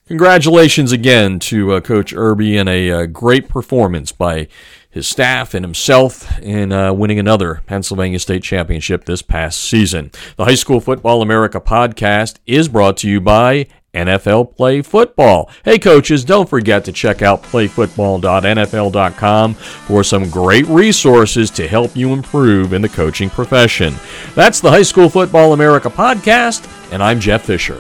Congratulations 0.08 0.92
again 0.92 1.40
to 1.40 1.74
uh, 1.74 1.80
Coach 1.80 2.14
Erby 2.14 2.60
and 2.60 2.68
a 2.68 2.92
uh, 2.92 3.06
great 3.06 3.48
performance 3.48 4.12
by 4.12 4.50
his 4.90 5.08
staff 5.08 5.54
and 5.54 5.64
himself 5.64 6.38
in 6.40 6.74
uh, 6.74 6.92
winning 6.92 7.18
another 7.18 7.62
Pennsylvania 7.66 8.20
State 8.20 8.44
Championship 8.44 9.06
this 9.06 9.22
past 9.22 9.62
season. 9.62 10.12
The 10.36 10.44
High 10.44 10.56
School 10.56 10.82
Football 10.82 11.22
America 11.22 11.62
podcast 11.62 12.40
is 12.46 12.68
brought 12.68 12.98
to 12.98 13.10
you 13.10 13.22
by 13.22 13.68
NFL 13.94 14.56
Play 14.56 14.82
Football. 14.82 15.50
Hey, 15.66 15.78
coaches, 15.80 16.24
don't 16.24 16.50
forget 16.50 16.86
to 16.86 16.92
check 16.92 17.22
out 17.22 17.44
playfootball.nfl.com 17.44 19.54
for 19.54 20.04
some 20.04 20.30
great 20.30 20.68
resources 20.68 21.50
to 21.52 21.68
help 21.68 21.96
you 21.96 22.14
improve 22.14 22.74
in 22.74 22.82
the 22.82 22.90
coaching 22.90 23.30
profession. 23.30 23.94
That's 24.36 24.62
the 24.62 24.72
High 24.72 24.82
School 24.84 25.10
Football 25.10 25.54
America 25.54 25.90
podcast, 25.90 26.68
and 26.92 27.04
I'm 27.04 27.20
Jeff 27.20 27.46
Fisher. 27.46 27.80